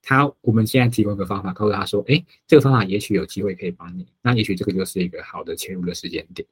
[0.02, 6.46] 他我们现在提供一个方法，告诉他说，哎，这个方法也许有机会可以帮你，那也许这个就是一个好的切入的时间点。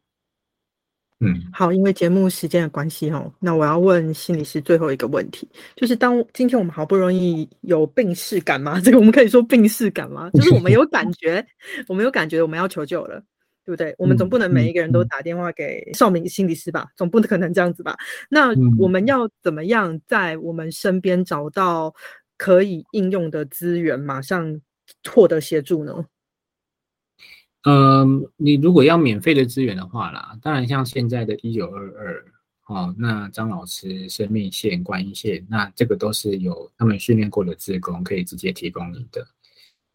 [1.20, 8.78] 嗯，好，因为节目时间的关系哈，那我要问心理师最后一个问题，就是当今天我们好不容易有病逝感吗？
[8.84, 10.30] 这个我们可以说病逝感吗？
[10.30, 11.44] 就是我们有感觉，
[11.88, 13.20] 我们有感觉我们要求救了，
[13.68, 13.94] 对不对？
[13.98, 16.86] 我们总不能每一个人都打电话给少明心理师吧？
[16.96, 17.94] 总不可能这样子吧？
[18.30, 18.48] 那
[18.78, 21.94] 我们要怎么样在我们身边找到
[22.38, 24.58] 可以应用的资源，马上
[25.12, 26.06] 获得协助呢？
[27.64, 32.24] 嗯，你如果要免费的资源的话啦，当然像现在的一九二二，
[32.68, 39.26] 哦，那张老师生命线、观音线，那这个都是有他们训练过的职工可以直接提供你的。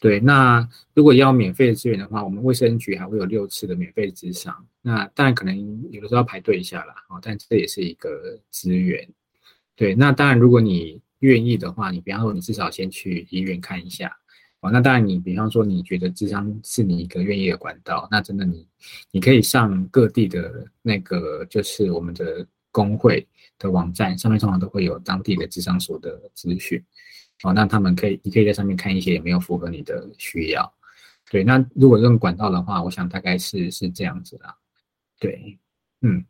[0.04, 9.08] 对，那如果要免费的资源的话，我们卫生局还会有六次的免费咨商，那当然可能有的时候要排队一下啦，哦，但这也是一个资源。
[9.78, 14.14] 对，那当然如果你愿意的话，你比方说你至少先去医院看一下。
[14.60, 18.68] 哦，那当然，你比方说你觉得智商是你一个愿意的管道，那真的你，
[19.10, 23.26] 你可以上各地的那个就是我们的工会
[23.58, 26.84] 的网站上面，通常都会有当地的智商所的资讯。
[27.41, 30.73] 哦，那他们可以，你可以在上面看一些有没有符合你的需要。
[31.31, 34.55] 对，那如果用管道的话，我想大概是是这样子啦。
[35.19, 35.59] 对，
[36.01, 36.25] 嗯。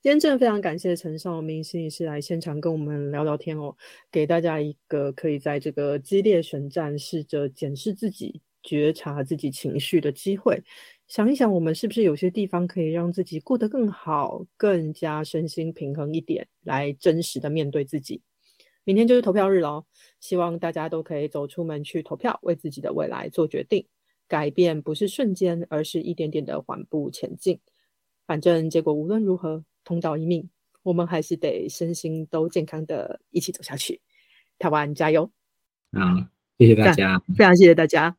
[0.00, 3.76] 今天真的非常感谢陈少明心理师来现场跟我们聊聊天哦，
[4.12, 10.62] 给大家一个可以在这个激烈选战试着检视自己、觉察自己情绪的机会。
[11.08, 18.22] 想一想，我们是不是有些地方可以让自己过得更好、更加身心平衡一点，来真实的面对自己。
[18.88, 19.84] 明天就是投票日喽，
[20.18, 23.84] 希望大家都可以走出门去投票，为自己的未来做决定。
[24.26, 27.60] 改变不是瞬间，而是一点点的缓步前进。
[28.26, 29.62] 反正结果无论如何。
[29.84, 30.48] 同岛一命。
[30.82, 34.00] 我们还是得身心都健康的一起走下去。
[34.58, 35.30] 台湾加油！
[35.92, 36.00] 好，
[36.58, 38.16] 谢谢大家，非常谢谢大家。